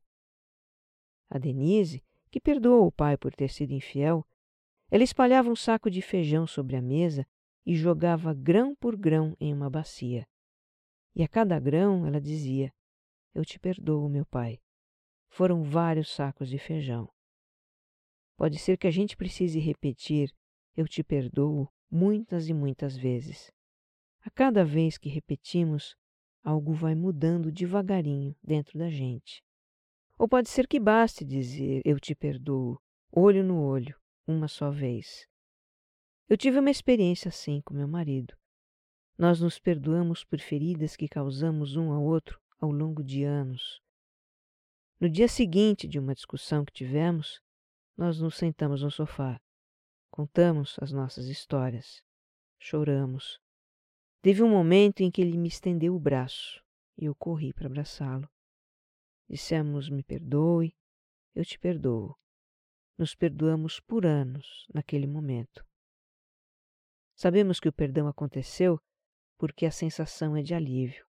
A 1.29 1.37
Denise, 1.37 2.03
que 2.31 2.41
perdoou 2.41 2.87
o 2.87 2.93
pai 2.93 3.19
por 3.19 3.35
ter 3.35 3.51
sido 3.51 3.73
infiel, 3.73 4.27
ela 4.91 5.05
espalhava 5.05 5.51
um 5.51 5.55
saco 5.55 5.91
de 5.91 6.01
feijão 6.01 6.47
sobre 6.47 6.77
a 6.77 6.83
mesa 6.83 7.27
e 7.67 7.77
jogava 7.77 8.33
grão 8.33 8.75
por 8.75 8.97
grão 8.97 9.37
em 9.39 9.53
uma 9.53 9.69
bacia. 9.69 10.27
E 11.15 11.23
a 11.23 11.29
cada 11.29 11.61
grão 11.61 12.07
ela 12.07 12.23
dizia: 12.23 12.73
Eu 13.35 13.45
te 13.45 13.59
perdoo, 13.59 14.09
meu 14.09 14.25
pai. 14.25 14.59
Foram 15.29 15.63
vários 15.63 16.11
sacos 16.11 16.49
de 16.49 16.57
feijão. 16.57 17.07
Pode 18.35 18.59
ser 18.59 18.79
que 18.79 18.87
a 18.87 18.91
gente 18.91 19.15
precise 19.15 19.61
repetir: 19.61 20.35
Eu 20.75 20.89
te 20.89 21.05
perdoo 21.05 21.69
muitas 21.95 22.49
e 22.49 22.53
muitas 22.53 22.97
vezes. 22.97 23.53
A 24.21 24.29
cada 24.29 24.65
vez 24.65 24.99
que 24.99 25.09
repetimos, 25.09 25.97
algo 26.43 26.73
vai 26.73 26.93
mudando 26.93 27.53
devagarinho 27.53 28.35
dentro 28.43 28.77
da 28.77 28.91
gente. 28.91 29.45
Ou 30.19 30.27
pode 30.27 30.49
ser 30.49 30.67
que 30.67 30.81
baste 30.81 31.25
dizer: 31.25 31.83
Eu 31.85 32.01
te 32.01 32.13
perdoo, 32.15 32.81
olho 33.13 33.45
no 33.45 33.63
olho, 33.63 33.97
uma 34.27 34.49
só 34.49 34.73
vez. 34.73 35.29
Eu 36.29 36.37
tive 36.37 36.59
uma 36.59 36.71
experiência 36.71 37.29
assim 37.29 37.61
com 37.61 37.75
meu 37.75 37.87
marido. 37.87 38.37
Nós 39.17 39.41
nos 39.41 39.61
perdoamos 39.61 40.25
por 40.25 40.41
feridas 40.41 40.97
que 40.97 41.07
causamos 41.07 41.77
um 41.77 41.93
ao 41.93 42.03
outro 42.03 42.41
ao 42.61 42.73
longo 42.73 43.05
de 43.05 43.23
anos. 43.23 43.81
No 44.99 45.09
dia 45.09 45.29
seguinte 45.29 45.87
de 45.87 45.99
uma 46.01 46.15
discussão 46.15 46.65
que 46.65 46.73
tivemos, 46.73 47.41
nós 47.97 48.21
nos 48.21 48.37
sentamos 48.37 48.83
no 48.83 48.91
sofá, 48.91 49.41
contamos 50.15 50.77
as 50.81 50.93
nossas 50.93 51.27
histórias, 51.27 52.01
choramos. 52.57 53.41
Teve 54.23 54.45
um 54.45 54.49
momento 54.49 55.01
em 55.01 55.11
que 55.11 55.21
ele 55.21 55.37
me 55.37 55.49
estendeu 55.49 55.93
o 55.93 55.99
braço 55.99 56.65
e 56.97 57.07
eu 57.07 57.17
corri 57.17 57.53
para 57.53 57.67
abraçá-lo. 57.67 58.31
Dissemos: 59.29 59.91
Me 59.91 60.05
perdoe, 60.05 60.73
eu 61.35 61.45
te 61.45 61.59
perdoo. 61.59 62.17
Nos 62.97 63.17
perdoamos 63.17 63.81
por 63.81 64.07
anos 64.07 64.69
naquele 64.73 65.09
momento. 65.09 65.67
Sabemos 67.17 67.59
que 67.59 67.69
o 67.69 67.73
perdão 67.73 68.07
aconteceu 68.07 68.81
porque 69.37 69.67
a 69.67 69.73
sensação 69.73 70.37
é 70.37 70.43
de 70.43 70.55
alívio. 70.55 71.05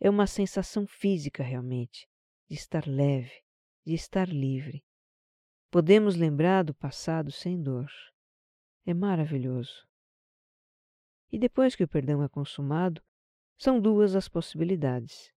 É 0.00 0.10
uma 0.10 0.26
sensação 0.26 0.88
física 0.88 1.44
realmente, 1.44 2.08
de 2.48 2.56
estar 2.56 2.84
leve, 2.84 3.44
de 3.86 3.94
estar 3.94 4.28
livre. 4.28 4.84
Podemos 5.70 6.16
lembrar 6.16 6.64
do 6.64 6.74
passado 6.74 7.30
sem 7.30 7.60
dor. 7.60 7.90
É 8.86 8.94
maravilhoso. 8.94 9.86
E 11.30 11.38
depois 11.38 11.76
que 11.76 11.84
o 11.84 11.88
perdão 11.88 12.22
é 12.22 12.28
consumado, 12.28 13.02
são 13.58 13.78
duas 13.78 14.16
as 14.16 14.30
possibilidades: 14.30 15.30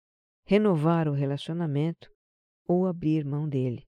renovar 0.46 1.08
o 1.08 1.14
relacionamento 1.14 2.14
ou 2.68 2.86
abrir 2.86 3.26
mão 3.26 3.50
dele. 3.50 3.88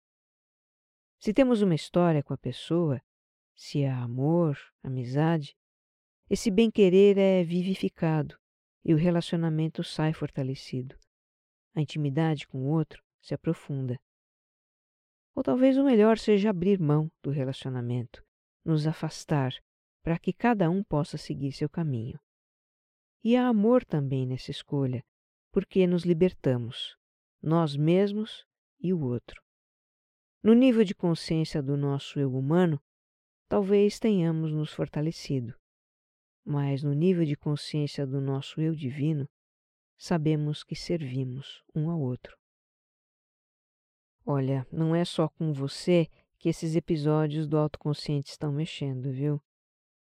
Se 1.18 1.34
temos 1.34 1.62
uma 1.62 1.74
história 1.74 2.22
com 2.22 2.34
a 2.34 2.38
pessoa, 2.38 3.02
se 3.56 3.86
há 3.86 3.98
amor, 4.04 4.58
amizade, 4.84 5.56
esse 6.30 6.52
bem-querer 6.52 7.18
é 7.18 7.44
vivificado 7.46 8.38
e 8.84 8.94
o 8.94 8.98
relacionamento 8.98 9.86
sai 9.86 10.12
fortalecido. 10.12 10.98
A 11.74 11.82
intimidade 11.82 12.46
com 12.46 12.58
o 12.58 12.68
outro 12.68 13.02
se 13.22 13.34
aprofunda. 13.34 13.98
Ou 15.36 15.44
talvez 15.44 15.78
o 15.78 15.84
melhor 15.84 16.18
seja 16.18 16.50
abrir 16.50 16.80
mão 16.80 17.12
do 17.22 17.30
relacionamento, 17.30 18.24
nos 18.64 18.88
afastar, 18.88 19.54
para 20.02 20.18
que 20.18 20.32
cada 20.32 20.70
um 20.70 20.84
possa 20.84 21.18
seguir 21.18 21.52
seu 21.52 21.70
caminho. 21.70 22.20
E 23.24 23.36
há 23.36 23.48
amor 23.48 23.84
também 23.84 24.26
nessa 24.26 24.52
escolha, 24.52 25.04
porque 25.52 25.86
nos 25.86 26.04
libertamos, 26.04 26.96
nós 27.42 27.76
mesmos 27.76 28.46
e 28.80 28.94
o 28.94 29.02
outro. 29.02 29.42
No 30.42 30.54
nível 30.54 30.84
de 30.84 30.96
consciência 30.96 31.62
do 31.62 31.76
nosso 31.76 32.20
eu 32.20 32.34
humano, 32.34 32.80
talvez 33.50 34.00
tenhamos 34.00 34.52
nos 34.52 34.72
fortalecido 34.72 35.56
mas 36.46 36.84
no 36.84 36.94
nível 36.94 37.26
de 37.26 37.36
consciência 37.36 38.06
do 38.06 38.22
nosso 38.22 38.62
eu 38.62 38.76
divino, 38.76 39.28
sabemos 39.98 40.64
que 40.64 40.76
servimos 40.76 41.64
um 41.74 41.90
ao 41.90 42.00
outro. 42.00 42.38
Olha, 44.28 44.66
não 44.72 44.96
é 44.96 45.06
só 45.06 45.30
com 45.30 45.54
você 45.54 46.10
que 46.40 46.50
esses 46.50 46.76
episódios 46.76 47.48
do 47.48 47.58
autoconsciente 47.58 48.32
estão 48.32 48.52
mexendo, 48.52 49.12
viu? 49.12 49.40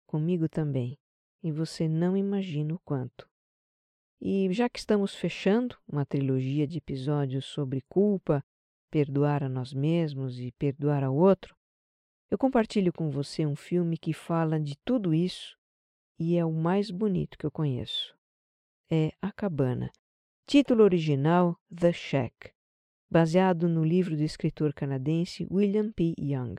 Comigo 0.05 0.49
também, 0.49 0.99
e 1.41 1.53
você 1.53 1.87
não 1.87 2.17
imagina 2.17 2.75
o 2.75 2.81
quanto. 2.81 3.31
E 4.21 4.53
já 4.53 4.69
que 4.69 4.81
estamos 4.81 5.15
fechando 5.15 5.79
uma 5.87 6.05
trilogia 6.05 6.67
de 6.67 6.79
episódios 6.79 7.47
sobre 7.47 7.83
culpa, 7.89 8.45
perdoar 8.91 9.45
a 9.45 9.49
nós 9.49 9.73
mesmos 9.73 10.41
e 10.41 10.51
perdoar 10.53 11.05
ao 11.05 11.15
outro, 11.15 11.57
eu 12.29 12.37
compartilho 12.37 12.93
com 12.93 13.11
você 13.11 13.47
um 13.47 13.55
filme 13.55 13.97
que 13.97 14.13
fala 14.13 14.59
de 14.59 14.77
tudo 14.85 15.15
isso 15.15 15.57
e 16.19 16.37
é 16.37 16.45
o 16.45 16.53
mais 16.53 16.91
bonito 16.91 17.39
que 17.39 17.47
eu 17.47 17.51
conheço. 17.51 18.15
É 18.91 19.13
A 19.23 19.31
Cabana. 19.31 19.93
Título 20.47 20.83
original 20.83 21.57
The 21.73 21.93
Shack, 21.93 22.53
baseado 23.11 23.69
no 23.69 23.85
livro 23.85 24.17
do 24.17 24.23
escritor 24.23 24.73
canadense 24.73 25.47
William 25.51 25.91
P. 25.93 26.15
Young. 26.19 26.57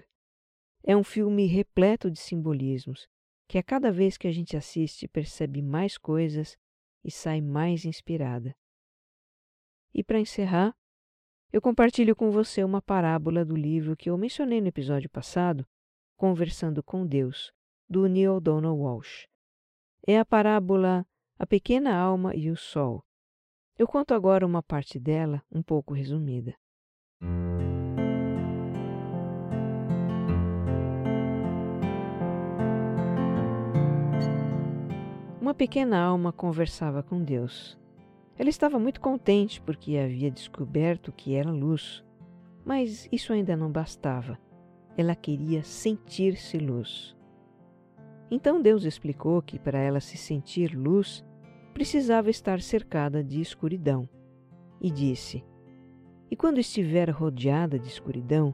É 0.84 0.96
um 0.96 1.04
filme 1.04 1.46
repleto 1.46 2.12
de 2.12 2.20
simbolismos 2.20 3.08
que 3.48 3.58
a 3.58 3.64
cada 3.64 3.92
vez 3.92 4.18
que 4.18 4.28
a 4.28 4.32
gente 4.32 4.58
assiste 4.58 5.08
percebe 5.08 5.62
mais 5.62 5.98
coisas 5.98 6.58
e 7.04 7.12
sai 7.12 7.42
mais 7.42 7.86
inspirada. 7.86 8.56
E 9.94 10.04
para 10.04 10.20
encerrar, 10.20 10.76
eu 11.52 11.62
compartilho 11.62 12.16
com 12.16 12.32
você 12.32 12.64
uma 12.64 12.82
parábola 12.82 13.44
do 13.44 13.56
livro 13.56 13.96
que 13.96 14.10
eu 14.10 14.18
mencionei 14.18 14.62
no 14.62 14.68
episódio 14.68 15.10
passado, 15.10 15.66
Conversando 16.16 16.84
com 16.84 17.06
Deus, 17.06 17.52
do 17.90 18.08
Neil 18.08 18.40
Donald 18.40 18.80
Walsh 18.80 19.32
é 20.08 20.18
a 20.18 20.26
parábola 20.26 21.06
A 21.38 21.46
Pequena 21.46 21.96
Alma 21.96 22.36
e 22.36 22.50
o 22.50 22.58
Sol. 22.58 23.04
Eu 23.78 23.88
conto 23.88 24.14
agora 24.14 24.46
uma 24.46 24.62
parte 24.62 25.00
dela, 25.00 25.42
um 25.52 25.64
pouco 25.64 25.94
resumida. 25.94 26.54
Uma 35.42 35.54
pequena 35.56 36.00
alma 36.00 36.32
conversava 36.32 37.02
com 37.02 37.24
Deus. 37.24 37.78
Ela 38.38 38.50
estava 38.50 38.78
muito 38.78 39.02
contente 39.02 39.60
porque 39.62 39.98
havia 39.98 40.30
descoberto 40.30 41.12
que 41.12 41.36
era 41.36 41.52
luz, 41.52 42.04
mas 42.64 43.08
isso 43.12 43.34
ainda 43.34 43.56
não 43.56 43.72
bastava. 43.72 44.38
Ela 44.96 45.16
queria 45.16 45.64
sentir-se 45.64 46.58
luz. 46.58 47.16
Então 48.30 48.62
Deus 48.62 48.84
explicou 48.84 49.42
que 49.42 49.58
para 49.60 49.80
ela 49.80 50.00
se 50.00 50.18
sentir 50.18 50.76
luz, 50.76 51.26
precisava 51.72 52.30
estar 52.30 52.62
cercada 52.62 53.24
de 53.24 53.42
escuridão. 53.42 54.08
E 54.80 54.90
disse: 54.90 55.44
E 56.30 56.36
quando 56.36 56.60
estiver 56.60 57.10
rodeada 57.10 57.80
de 57.80 57.88
escuridão, 57.88 58.54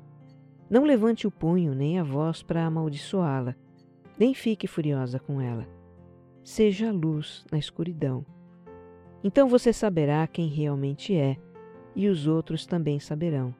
não 0.69 0.83
levante 0.83 1.27
o 1.27 1.31
punho 1.31 1.73
nem 1.73 1.99
a 1.99 2.03
voz 2.03 2.43
para 2.43 2.65
amaldiçoá-la, 2.65 3.55
nem 4.17 4.33
fique 4.33 4.67
furiosa 4.67 5.19
com 5.19 5.41
ela. 5.41 5.67
Seja 6.43 6.89
a 6.89 6.93
luz 6.93 7.45
na 7.51 7.57
escuridão. 7.57 8.25
Então 9.23 9.47
você 9.47 9.73
saberá 9.73 10.25
quem 10.27 10.47
realmente 10.47 11.15
é, 11.15 11.37
e 11.95 12.07
os 12.07 12.27
outros 12.27 12.65
também 12.65 12.99
saberão. 12.99 13.53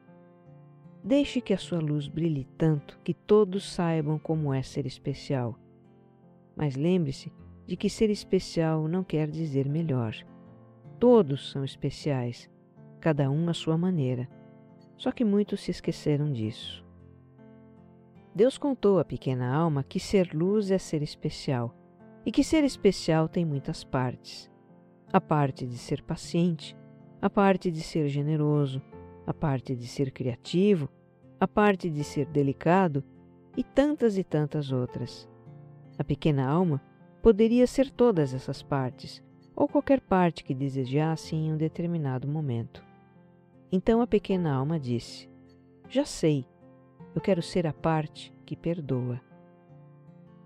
Deixe 1.02 1.40
que 1.40 1.52
a 1.52 1.58
sua 1.58 1.80
luz 1.80 2.08
brilhe 2.08 2.46
tanto 2.56 2.98
que 3.02 3.14
todos 3.14 3.70
saibam 3.70 4.18
como 4.18 4.52
é 4.52 4.62
ser 4.62 4.86
especial 4.86 5.58
mas 6.58 6.74
lembre-se 6.74 7.32
de 7.68 7.76
que 7.76 7.90
ser 7.90 8.08
especial 8.08 8.88
não 8.88 9.04
quer 9.04 9.28
dizer 9.28 9.68
melhor. 9.68 10.16
Todos 10.98 11.50
são 11.50 11.62
especiais, 11.62 12.50
cada 12.98 13.30
um 13.30 13.46
à 13.50 13.52
sua 13.52 13.76
maneira. 13.76 14.26
Só 14.96 15.12
que 15.12 15.22
muitos 15.22 15.60
se 15.60 15.70
esqueceram 15.70 16.32
disso. 16.32 16.82
Deus 18.34 18.56
contou 18.56 18.98
à 18.98 19.04
pequena 19.04 19.54
alma 19.54 19.84
que 19.84 20.00
ser 20.00 20.32
luz 20.32 20.70
é 20.70 20.78
ser 20.78 21.02
especial 21.02 21.74
e 22.24 22.32
que 22.32 22.42
ser 22.42 22.64
especial 22.64 23.28
tem 23.28 23.44
muitas 23.44 23.84
partes. 23.84 24.50
A 25.12 25.20
parte 25.20 25.66
de 25.66 25.76
ser 25.76 26.02
paciente, 26.02 26.74
a 27.20 27.28
parte 27.28 27.70
de 27.70 27.82
ser 27.82 28.08
generoso, 28.08 28.80
a 29.26 29.34
parte 29.34 29.76
de 29.76 29.86
ser 29.86 30.10
criativo, 30.10 30.88
a 31.38 31.46
parte 31.46 31.90
de 31.90 32.02
ser 32.02 32.24
delicado 32.24 33.04
e 33.54 33.62
tantas 33.62 34.16
e 34.16 34.24
tantas 34.24 34.72
outras. 34.72 35.28
A 35.98 36.02
pequena 36.02 36.48
alma 36.48 36.80
poderia 37.22 37.66
ser 37.66 37.90
todas 37.90 38.32
essas 38.32 38.62
partes, 38.62 39.22
ou 39.54 39.68
qualquer 39.68 40.00
parte 40.00 40.44
que 40.44 40.54
desejasse 40.54 41.34
em 41.34 41.52
um 41.52 41.56
determinado 41.56 42.28
momento. 42.28 42.84
Então 43.70 44.00
a 44.00 44.06
pequena 44.06 44.54
alma 44.54 44.78
disse: 44.78 45.28
Já 45.88 46.04
sei, 46.04 46.46
eu 47.14 47.20
quero 47.20 47.42
ser 47.42 47.66
a 47.66 47.72
parte 47.72 48.32
que 48.46 48.56
perdoa. 48.56 49.20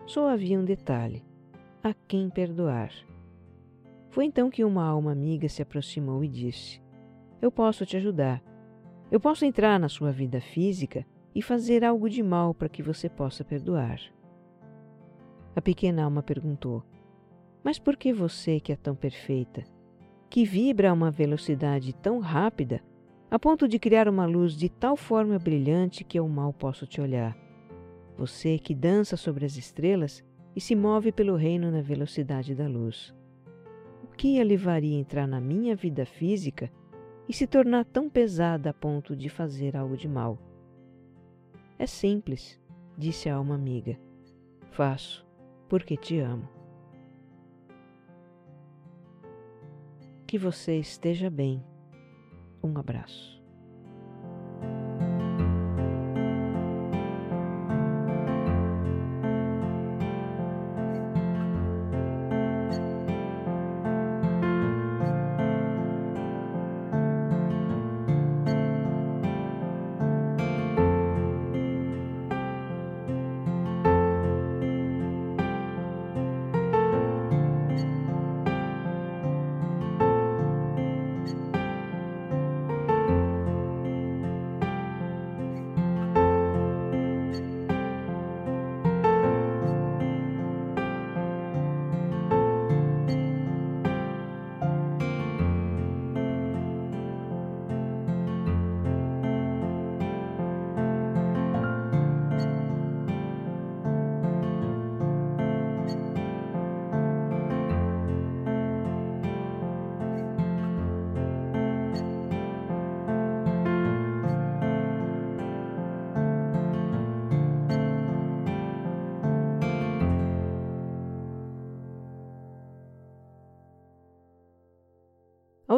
só 0.07 0.29
havia 0.29 0.59
um 0.59 0.65
detalhe: 0.65 1.25
a 1.83 1.95
quem 1.95 2.31
perdoar. 2.31 2.93
Foi 4.11 4.25
então 4.25 4.51
que 4.51 4.65
uma 4.65 4.85
alma 4.85 5.13
amiga 5.13 5.49
se 5.49 5.63
aproximou 5.63 6.25
e 6.25 6.29
disse: 6.29 6.81
Eu 7.41 7.53
posso 7.53 7.85
te 7.85 7.97
ajudar. 7.97 8.43
Eu 9.11 9.21
posso 9.21 9.45
entrar 9.45 9.79
na 9.79 9.89
sua 9.89 10.11
vida 10.11 10.41
física 10.41 11.07
e 11.35 11.43
fazer 11.43 11.85
algo 11.85 12.09
de 12.09 12.23
mal 12.23 12.55
para 12.55 12.69
que 12.69 12.83
você 12.83 13.09
possa 13.09 13.45
perdoar. 13.45 14.01
A 15.55 15.61
pequena 15.61 16.05
alma 16.05 16.23
perguntou: 16.23 16.83
Mas 17.63 17.79
por 17.79 17.97
que 17.97 18.13
você, 18.13 18.61
que 18.61 18.73
é 18.73 18.77
tão 18.77 18.95
perfeita, 18.95 19.65
que 20.29 20.45
vibra 20.45 20.91
a 20.91 20.93
uma 20.93 21.11
velocidade 21.11 21.93
tão 21.95 22.19
rápida, 22.19 22.83
a 23.31 23.39
ponto 23.39 23.67
de 23.67 23.79
criar 23.79 24.09
uma 24.09 24.27
luz 24.27 24.55
de 24.55 24.69
tal 24.69 24.97
forma 24.97 25.39
brilhante 25.39 26.05
que 26.05 26.19
eu 26.19 26.29
mal 26.29 26.53
posso 26.53 26.87
te 26.87 27.01
olhar? 27.01 27.37
Você 28.17 28.59
que 28.59 28.75
dança 28.75 29.17
sobre 29.17 29.45
as 29.45 29.57
estrelas 29.57 30.25
e 30.55 30.61
se 30.61 30.75
move 30.75 31.13
pelo 31.13 31.35
reino 31.35 31.71
na 31.71 31.81
velocidade 31.81 32.55
da 32.55 32.69
luz 32.69 33.15
que 34.23 34.41
a 34.41 34.45
levaria 34.45 34.97
a 34.97 35.01
entrar 35.01 35.27
na 35.27 35.41
minha 35.41 35.75
vida 35.75 36.07
física 36.07 36.71
e 37.29 37.33
se 37.33 37.45
tornar 37.45 37.85
tão 37.85 38.09
pesada 38.09 38.71
a 38.71 38.73
ponto 38.73 39.17
de 39.17 39.29
fazer 39.29 39.77
algo 39.77 39.97
de 39.97 40.07
mal? 40.07 40.39
É 41.77 41.87
simples, 41.87 42.61
disse 42.97 43.29
a 43.29 43.35
alma 43.35 43.57
amiga. 43.57 43.99
Faço 44.71 45.27
porque 45.73 45.97
te 45.97 46.21
amo. 46.21 46.47
Que 50.27 50.37
você 50.37 50.79
esteja 50.79 51.31
bem. 51.31 51.65
Um 52.63 52.77
abraço. 52.77 53.42